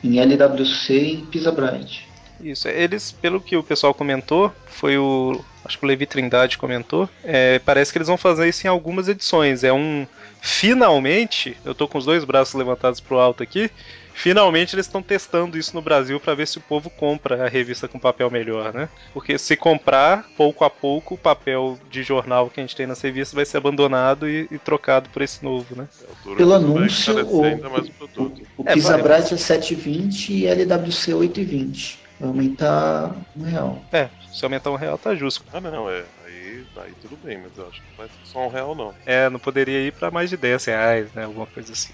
[0.03, 2.05] Em LWC e em Pisa Bright.
[2.41, 5.41] Isso, eles, pelo que o pessoal comentou, foi o.
[5.65, 7.09] Acho que o Levi Trindade comentou.
[7.25, 9.63] é, parece que eles vão fazer isso em algumas edições.
[9.65, 10.07] É um.
[10.41, 13.71] Finalmente, eu tô com os dois braços levantados pro alto aqui.
[14.17, 17.87] Finalmente eles estão testando isso no Brasil para ver se o povo compra a revista
[17.87, 18.89] com papel melhor, né?
[19.13, 23.01] Porque se comprar, pouco a pouco, o papel de jornal que a gente tem nas
[23.01, 25.87] revistas vai ser abandonado e, e trocado por esse novo, né?
[26.03, 28.43] É, Pelo é anúncio, o, ainda mais o produto.
[28.57, 29.19] o, o É, Pisa vai.
[29.19, 31.99] Bright é 7,20 e LWC 8,20.
[32.19, 33.85] Vai aumentar um real.
[33.93, 35.45] É, se aumentar um real tá justo.
[35.53, 36.05] Ah, não, é.
[36.25, 38.95] Aí, aí tudo bem, mas eu acho que não vai ser só um real, não.
[39.05, 41.25] É, não poderia ir para mais de 10 reais, né?
[41.25, 41.93] Alguma coisa assim.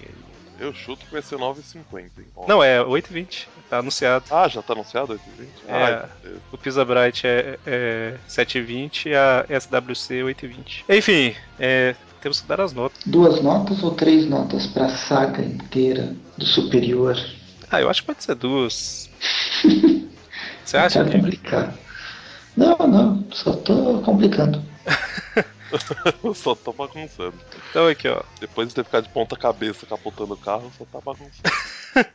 [0.63, 2.09] Eu chuto que vai ser 9,50, hein?
[2.37, 2.47] Ó.
[2.47, 3.47] Não, é 8,20.
[3.69, 4.23] Tá anunciado.
[4.31, 5.19] Ah, já tá anunciado 8,20?
[5.67, 5.73] É.
[5.73, 6.29] Ah, é.
[6.53, 10.83] O Pisa Bright é, é 7,20 e a SWC 8,20.
[10.87, 12.97] Enfim, é, temos que dar as notas.
[13.05, 17.17] Duas notas ou três notas para a saga inteira do Superior?
[17.69, 19.09] Ah, eu acho que pode ser duas.
[20.63, 21.23] Você Não acha, quero Diego?
[21.25, 21.75] complicar.
[22.55, 24.63] Não, não, só tô complicando.
[26.23, 27.33] Eu só tô bagunçando.
[27.69, 28.21] Então aqui, ó.
[28.39, 31.43] Depois de ter ficado de ponta cabeça capotando o carro, só tá bagunçando.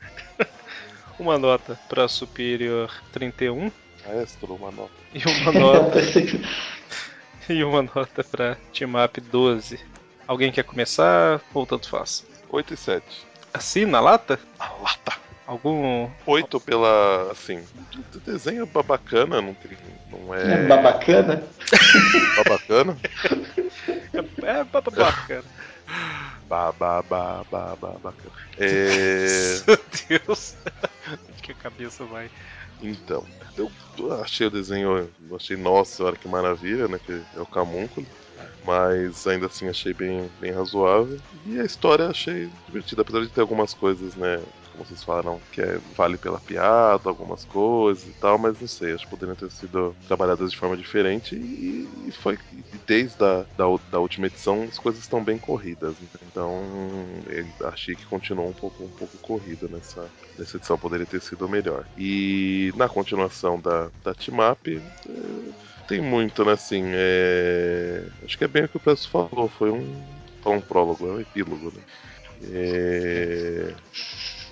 [1.18, 3.72] Uma nota pra Superior 31
[4.06, 4.92] Ah, é, estourou uma nota.
[5.12, 5.98] e uma nota
[7.52, 9.80] e uma nota pra Team Up 12.
[10.28, 12.24] Alguém quer começar ou tanto faz?
[12.48, 13.04] 8 e 7.
[13.52, 14.38] Assim, na lata?
[14.61, 15.16] A lata.
[15.49, 16.11] Algum.
[16.26, 17.32] 8 pela.
[17.32, 17.64] assim.
[18.14, 19.78] O desenho é bacana, não tem.
[20.12, 20.66] Não É é.
[20.66, 21.42] babacana.
[22.46, 22.99] bacana.
[24.42, 25.44] É babá, cara.
[26.46, 28.34] Ba, ba, ba, ba, ba, bacana.
[28.59, 29.59] É.
[29.66, 29.78] Meu
[30.26, 30.55] Deus.
[31.42, 32.30] que a cabeça vai.
[32.82, 33.24] Então,
[33.57, 37.01] eu, eu achei o desenho, eu achei, nossa, olha que maravilha, né?
[37.05, 38.07] Que é o Camúnculo.
[38.66, 41.18] Mas ainda assim achei bem, bem razoável.
[41.46, 44.42] E a história achei divertida, apesar de ter algumas coisas, né?
[44.79, 49.05] Vocês falaram, que é, vale pela piada, algumas coisas e tal, mas não sei, acho
[49.05, 52.39] que poderiam ter sido trabalhadas de forma diferente e, e foi.
[52.53, 55.95] E desde a da, da última edição as coisas estão bem corridas.
[56.22, 56.62] Então
[57.64, 60.09] achei que continuou um pouco, um pouco corrida nessa,
[60.39, 61.85] nessa edição, poderia ter sido melhor.
[61.97, 64.83] E na continuação da, da Team Up.
[65.09, 66.53] É, tem muito, né?
[66.53, 68.05] Assim, é...
[68.22, 69.49] acho que é bem o que o Presto falou.
[69.49, 70.05] Foi um,
[70.45, 71.83] um prólogo, é um epílogo, né?
[72.53, 73.74] É...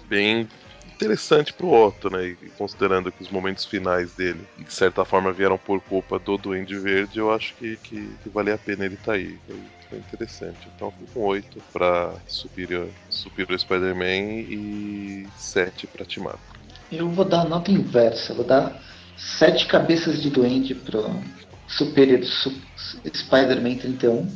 [0.09, 0.49] Bem
[0.97, 2.29] interessante pro Otto, né?
[2.29, 6.77] E considerando que os momentos finais dele, de certa forma, vieram por culpa do Duende
[6.79, 9.39] Verde, eu acho que, que, que vale a pena ele estar tá aí.
[9.47, 10.69] Foi, foi, interessante.
[10.75, 16.39] Então, com 8 pra Superior, Superior Spider-Man e 7 pra Team Up.
[16.91, 18.81] Eu vou dar a nota inversa, vou dar
[19.17, 21.21] sete cabeças de duende pro
[21.69, 24.31] Superior Spider-Man 31.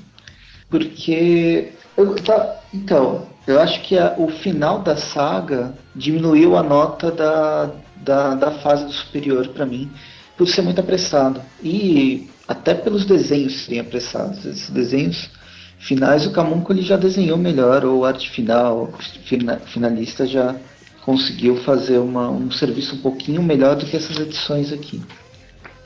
[0.69, 1.73] Porque.
[1.97, 7.71] Eu, tá, então, eu acho que a, o final da saga diminuiu a nota da,
[7.97, 9.91] da, da fase do superior para mim,
[10.37, 11.41] por ser muito apressado.
[11.63, 14.45] E até pelos desenhos serem apressados.
[14.45, 15.31] Esses desenhos
[15.79, 18.93] finais, o Camunco ele já desenhou melhor, ou arte final,
[19.25, 20.57] fina, finalista já
[21.03, 25.01] conseguiu fazer uma, um serviço um pouquinho melhor do que essas edições aqui.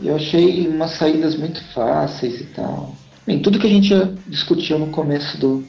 [0.02, 2.94] Eu achei umas saídas muito fáceis e tal.
[3.26, 3.94] Bem, tudo que a gente
[4.26, 5.64] discutiu no começo do.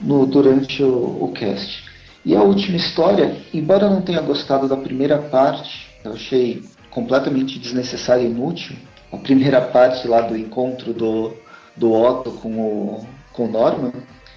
[0.00, 1.84] No, durante o, o cast.
[2.24, 7.58] E a última história, embora eu não tenha gostado da primeira parte, eu achei completamente
[7.58, 8.76] desnecessária e inútil.
[9.12, 11.32] A primeira parte lá do encontro do,
[11.76, 13.92] do Otto com o, com o Norman.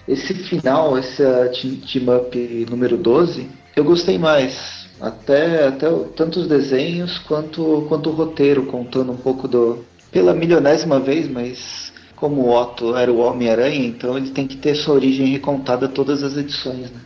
[0.08, 1.22] Esse final, esse
[1.92, 4.88] team up número 12, eu gostei mais.
[5.00, 9.84] Até, até tanto os desenhos quanto, quanto o roteiro, contando um pouco do.
[10.10, 11.91] Pela milionésima vez, mas
[12.22, 16.22] como o Otto era o Homem-Aranha, então ele tem que ter sua origem recontada todas
[16.22, 16.88] as edições.
[16.88, 17.00] Né?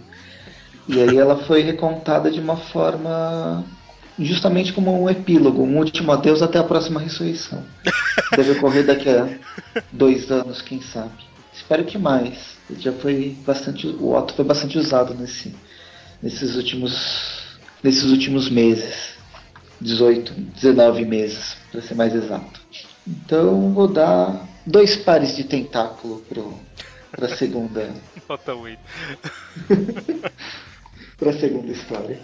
[0.87, 3.65] E aí ela foi recontada de uma forma
[4.19, 7.65] justamente como um epílogo, um último adeus até a próxima ressurreição.
[8.37, 9.27] Deve ocorrer daqui a
[9.91, 11.15] dois anos, quem sabe.
[11.51, 12.59] Espero que mais.
[12.69, 15.55] Ele já foi bastante, o Otto foi bastante usado nesse,
[16.23, 19.17] nesses últimos, nesses últimos meses.
[19.81, 22.61] 18, 19 meses, para ser mais exato.
[23.07, 26.23] Então vou dar dois pares de tentáculo
[27.11, 27.95] para a segunda.
[28.29, 28.81] Nota 8.
[31.17, 32.21] para a segunda história.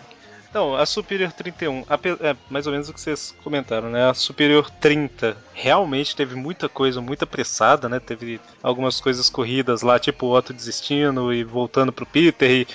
[0.50, 1.82] Então, a Superior 31,
[2.20, 4.10] é mais ou menos o que vocês comentaram, né?
[4.10, 7.98] A Superior 30 realmente teve muita coisa muito apressada, né?
[7.98, 12.66] Teve algumas coisas corridas lá, tipo o Otto desistindo e voltando pro Peter e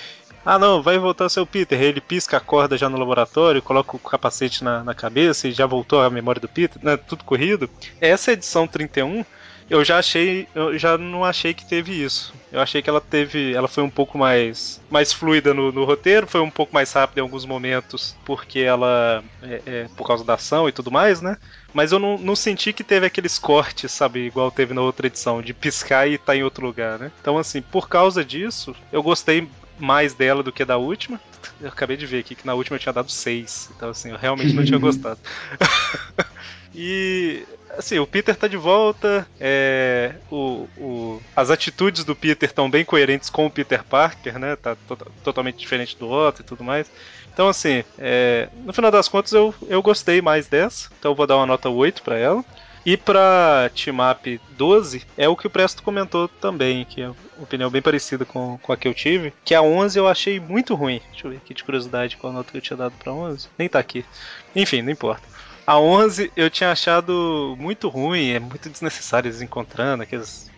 [0.44, 1.80] ah, não, vai voltar seu Peter.
[1.80, 5.66] Ele pisca a corda já no laboratório, coloca o capacete na, na cabeça e já
[5.66, 6.96] voltou a memória do Peter, né?
[6.96, 7.70] Tudo corrido.
[8.00, 9.24] Essa edição 31
[9.70, 12.32] eu já achei, eu já não achei que teve isso.
[12.50, 16.26] Eu achei que ela teve, ela foi um pouco mais, mais fluida no, no roteiro,
[16.26, 20.34] foi um pouco mais rápida em alguns momentos, porque ela, é, é, por causa da
[20.34, 21.36] ação e tudo mais, né?
[21.74, 25.42] Mas eu não, não, senti que teve aqueles cortes, sabe, igual teve na outra edição,
[25.42, 27.12] de piscar e estar tá em outro lugar, né?
[27.20, 29.46] Então, assim, por causa disso, eu gostei
[29.78, 31.20] mais dela do que da última.
[31.60, 33.70] Eu acabei de ver aqui que na última eu tinha dado 6.
[33.76, 35.20] Então, assim, eu realmente não tinha gostado.
[36.74, 37.44] e
[37.76, 42.84] assim, o Peter tá de volta, é, o, o, as atitudes do Peter estão bem
[42.84, 44.56] coerentes com o Peter Parker, né?
[44.56, 46.90] Tá to totalmente diferente do Otto e tudo mais.
[47.32, 51.26] Então, assim, é, no final das contas eu, eu gostei mais dessa, então eu vou
[51.26, 52.44] dar uma nota 8 para ela.
[52.86, 57.16] E pra Team Up 12, é o que o Presto comentou também, que é uma
[57.42, 60.74] opinião bem parecida com, com a que eu tive, que a 11 eu achei muito
[60.74, 61.02] ruim.
[61.10, 63.48] Deixa eu ver aqui de curiosidade qual nota que eu tinha dado pra 11.
[63.58, 64.06] Nem tá aqui.
[64.56, 65.22] Enfim, não importa.
[65.68, 70.50] A 11 eu tinha achado muito ruim, é muito desnecessário eles encontrando, aqueles...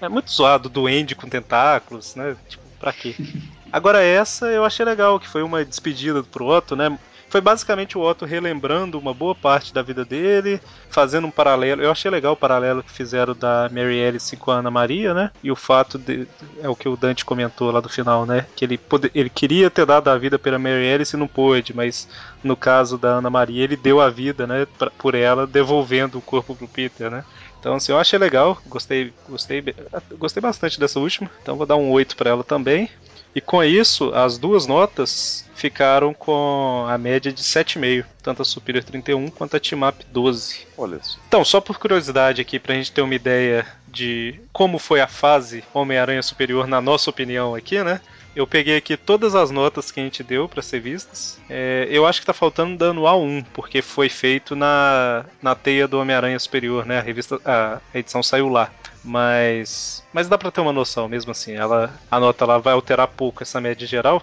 [0.00, 2.34] É muito zoado, duende com tentáculos, né?
[2.48, 3.14] Tipo, pra quê?
[3.70, 6.98] Agora essa eu achei legal, que foi uma despedida pro Otto, né?
[7.34, 11.82] Foi basicamente o Otto relembrando uma boa parte da vida dele, fazendo um paralelo.
[11.82, 15.32] Eu achei legal o paralelo que fizeram da Mary Alice com a Ana Maria, né?
[15.42, 16.28] E o fato de.
[16.62, 18.46] É o que o Dante comentou lá do final, né?
[18.54, 21.74] Que ele, pode, ele queria ter dado a vida pela Mary Alice e não pôde,
[21.74, 22.06] mas
[22.44, 24.64] no caso da Ana Maria, ele deu a vida, né?
[24.78, 27.24] Pra, por ela, devolvendo o corpo pro Peter, né?
[27.58, 29.74] Então, assim, eu achei legal, gostei, gostei,
[30.18, 32.88] gostei bastante dessa última, então vou dar um 8 para ela também.
[33.34, 38.84] E com isso, as duas notas ficaram com a média de 7,5, tanto a Superior
[38.84, 40.66] 31 quanto a Timap 12.
[40.76, 41.18] Olha só.
[41.26, 45.64] Então, só por curiosidade aqui, pra gente ter uma ideia de como foi a fase
[45.72, 48.00] Homem-Aranha Superior, na nossa opinião aqui, né?
[48.34, 51.38] Eu peguei aqui todas as notas que a gente deu para ser vistas.
[51.48, 55.86] É, eu acho que tá faltando da anual 1, porque foi feito na, na teia
[55.86, 56.98] do Homem-Aranha Superior, né?
[56.98, 58.70] A revista, a edição saiu lá.
[59.04, 61.52] Mas, mas dá para ter uma noção mesmo assim.
[61.52, 64.22] Ela, a nota lá vai alterar pouco essa média geral.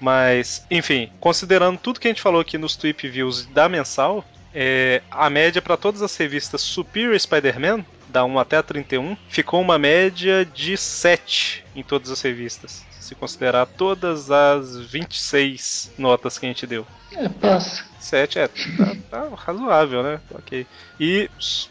[0.00, 5.02] Mas, enfim, considerando tudo que a gente falou aqui nos Tweep Views da mensal, é,
[5.10, 9.78] a média para todas as revistas Superior Spider-Man, da 1 até a 31, ficou uma
[9.78, 12.84] média de 7 em todas as revistas.
[12.98, 16.86] Se considerar todas as 26 notas que a gente deu.
[17.12, 17.84] É, passa.
[17.98, 20.20] 7 é tá, tá razoável, né?
[20.32, 20.66] Ok.
[20.98, 21.28] E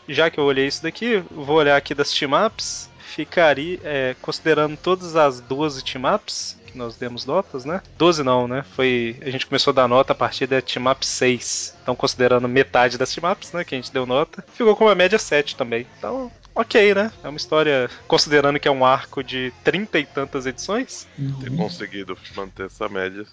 [0.07, 2.89] já que eu olhei isso daqui, vou olhar aqui das team-ups.
[2.99, 7.81] Ficaria, é, considerando todas as 12 team-ups, que nós demos notas, né?
[7.97, 8.63] 12 não, né?
[8.75, 9.17] Foi.
[9.21, 11.77] A gente começou a dar nota a partir da Team Up 6.
[11.81, 13.63] Então, considerando metade das Team Ups, né?
[13.63, 15.85] Que a gente deu nota, ficou com uma média 7 também.
[15.97, 17.11] Então, ok, né?
[17.23, 21.07] É uma história, considerando que é um arco de trinta e tantas edições.
[21.41, 23.25] Ter conseguido manter essa média,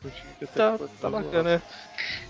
[0.55, 1.63] tá, tá bacana, né?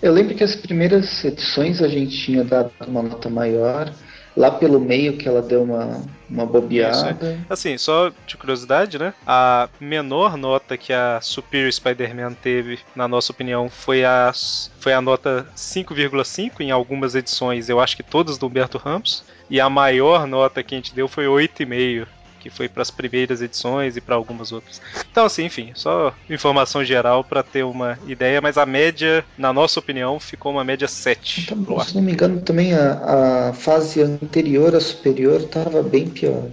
[0.01, 3.91] Eu lembro que as primeiras edições a gente tinha dado uma nota maior.
[4.37, 7.17] Lá pelo meio que ela deu uma, uma bobeada.
[7.49, 9.13] Assim, só de curiosidade, né?
[9.25, 14.31] A menor nota que a Superior Spider-Man teve, na nossa opinião, foi a,
[14.79, 19.23] foi a nota 5,5 em algumas edições, eu acho que todas do Humberto Ramos.
[19.49, 22.05] E a maior nota que a gente deu foi 8,5
[22.47, 24.81] que foi para as primeiras edições e para algumas outras.
[25.11, 29.79] Então, assim, enfim, só informação geral para ter uma ideia, mas a média, na nossa
[29.79, 31.49] opinião, ficou uma média 7.
[31.51, 36.49] Então, se não me engano, também a, a fase anterior à superior estava bem pior.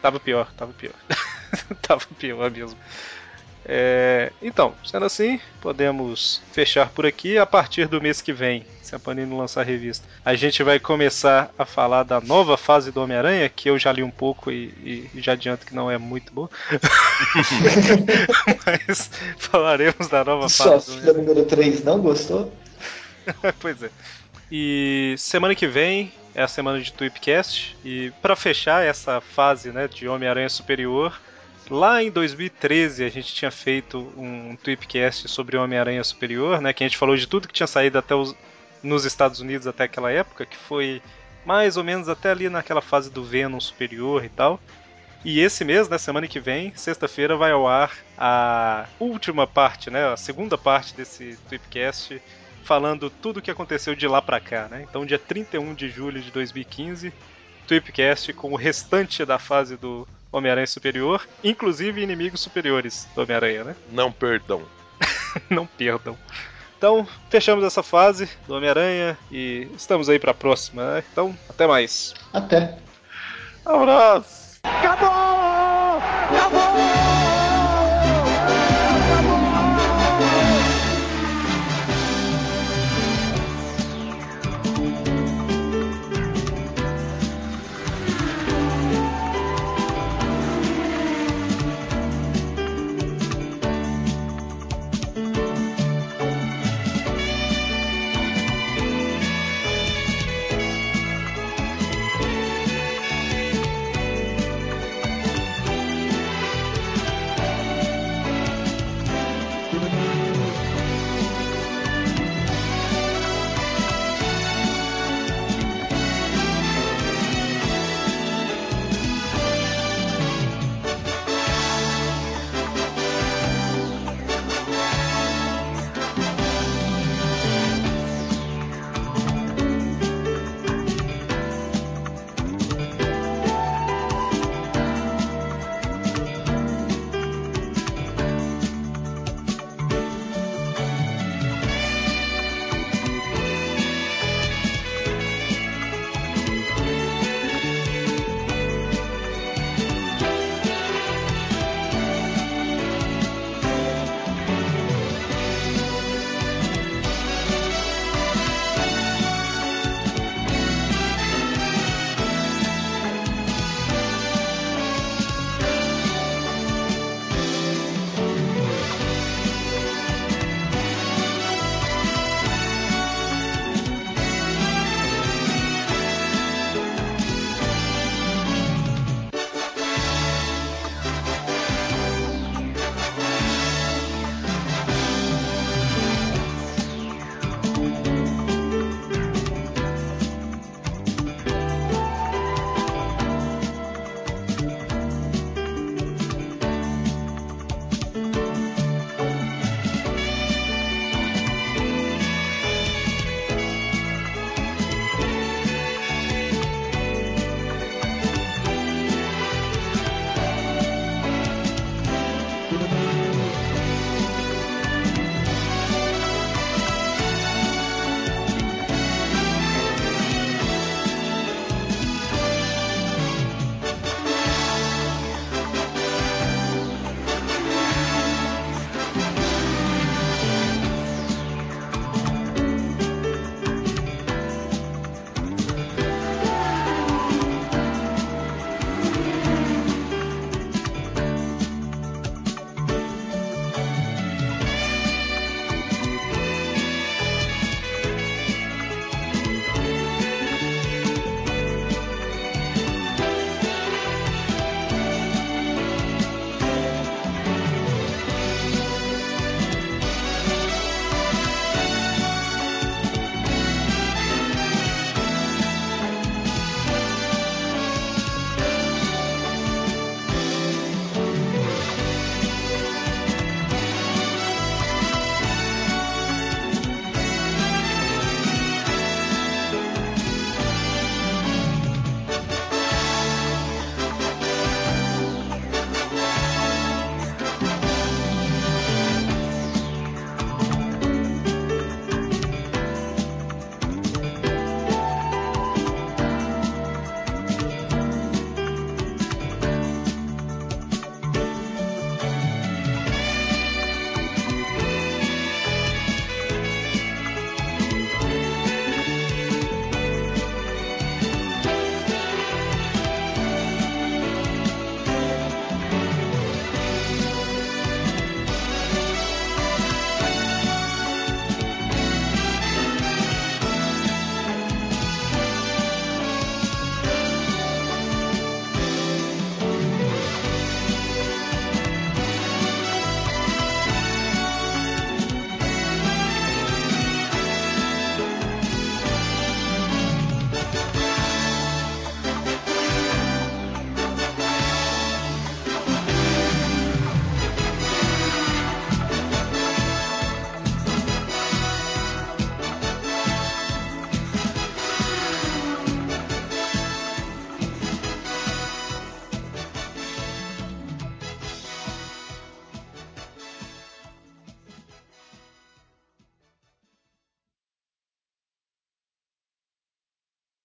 [0.00, 0.94] Tava pior, tava pior.
[1.82, 2.78] tava pior mesmo.
[3.64, 7.38] É, então, sendo assim, podemos fechar por aqui.
[7.38, 10.80] A partir do mês que vem, se a Panini lançar a revista, a gente vai
[10.80, 15.08] começar a falar da nova fase do Homem-Aranha, que eu já li um pouco e,
[15.14, 16.50] e já adianto que não é muito boa.
[18.66, 21.00] Mas falaremos da nova Só fase.
[21.00, 22.52] Só número 3 não gostou?
[23.60, 23.90] pois é.
[24.50, 27.76] E semana que vem é a semana de Tweepcast.
[27.84, 31.18] E para fechar essa fase né, de Homem-Aranha Superior,
[31.70, 36.72] Lá em 2013 a gente tinha feito um tweepcast sobre Homem-Aranha Superior, né?
[36.72, 38.34] Que a gente falou de tudo que tinha saído até os,
[38.82, 41.00] nos Estados Unidos até aquela época, que foi
[41.46, 44.60] mais ou menos até ali naquela fase do Venom Superior e tal.
[45.24, 50.12] E esse mês, né, semana que vem, sexta-feira, vai ao ar a última parte, né,
[50.12, 52.20] a segunda parte desse Tweepcast,
[52.64, 54.84] falando tudo o que aconteceu de lá pra cá, né?
[54.88, 57.12] Então, dia 31 de julho de 2015,
[57.72, 63.76] Tweepcast com o restante da fase do Homem-Aranha Superior, inclusive inimigos superiores do Homem-Aranha, né?
[63.90, 64.62] Não perdão.
[65.48, 66.14] Não perdam.
[66.76, 70.96] Então, fechamos essa fase do Homem-Aranha e estamos aí para a próxima.
[70.96, 71.04] Né?
[71.10, 72.12] Então, até mais.
[72.30, 72.76] Até.
[73.64, 74.60] Abraço.
[74.62, 75.11] Acabou!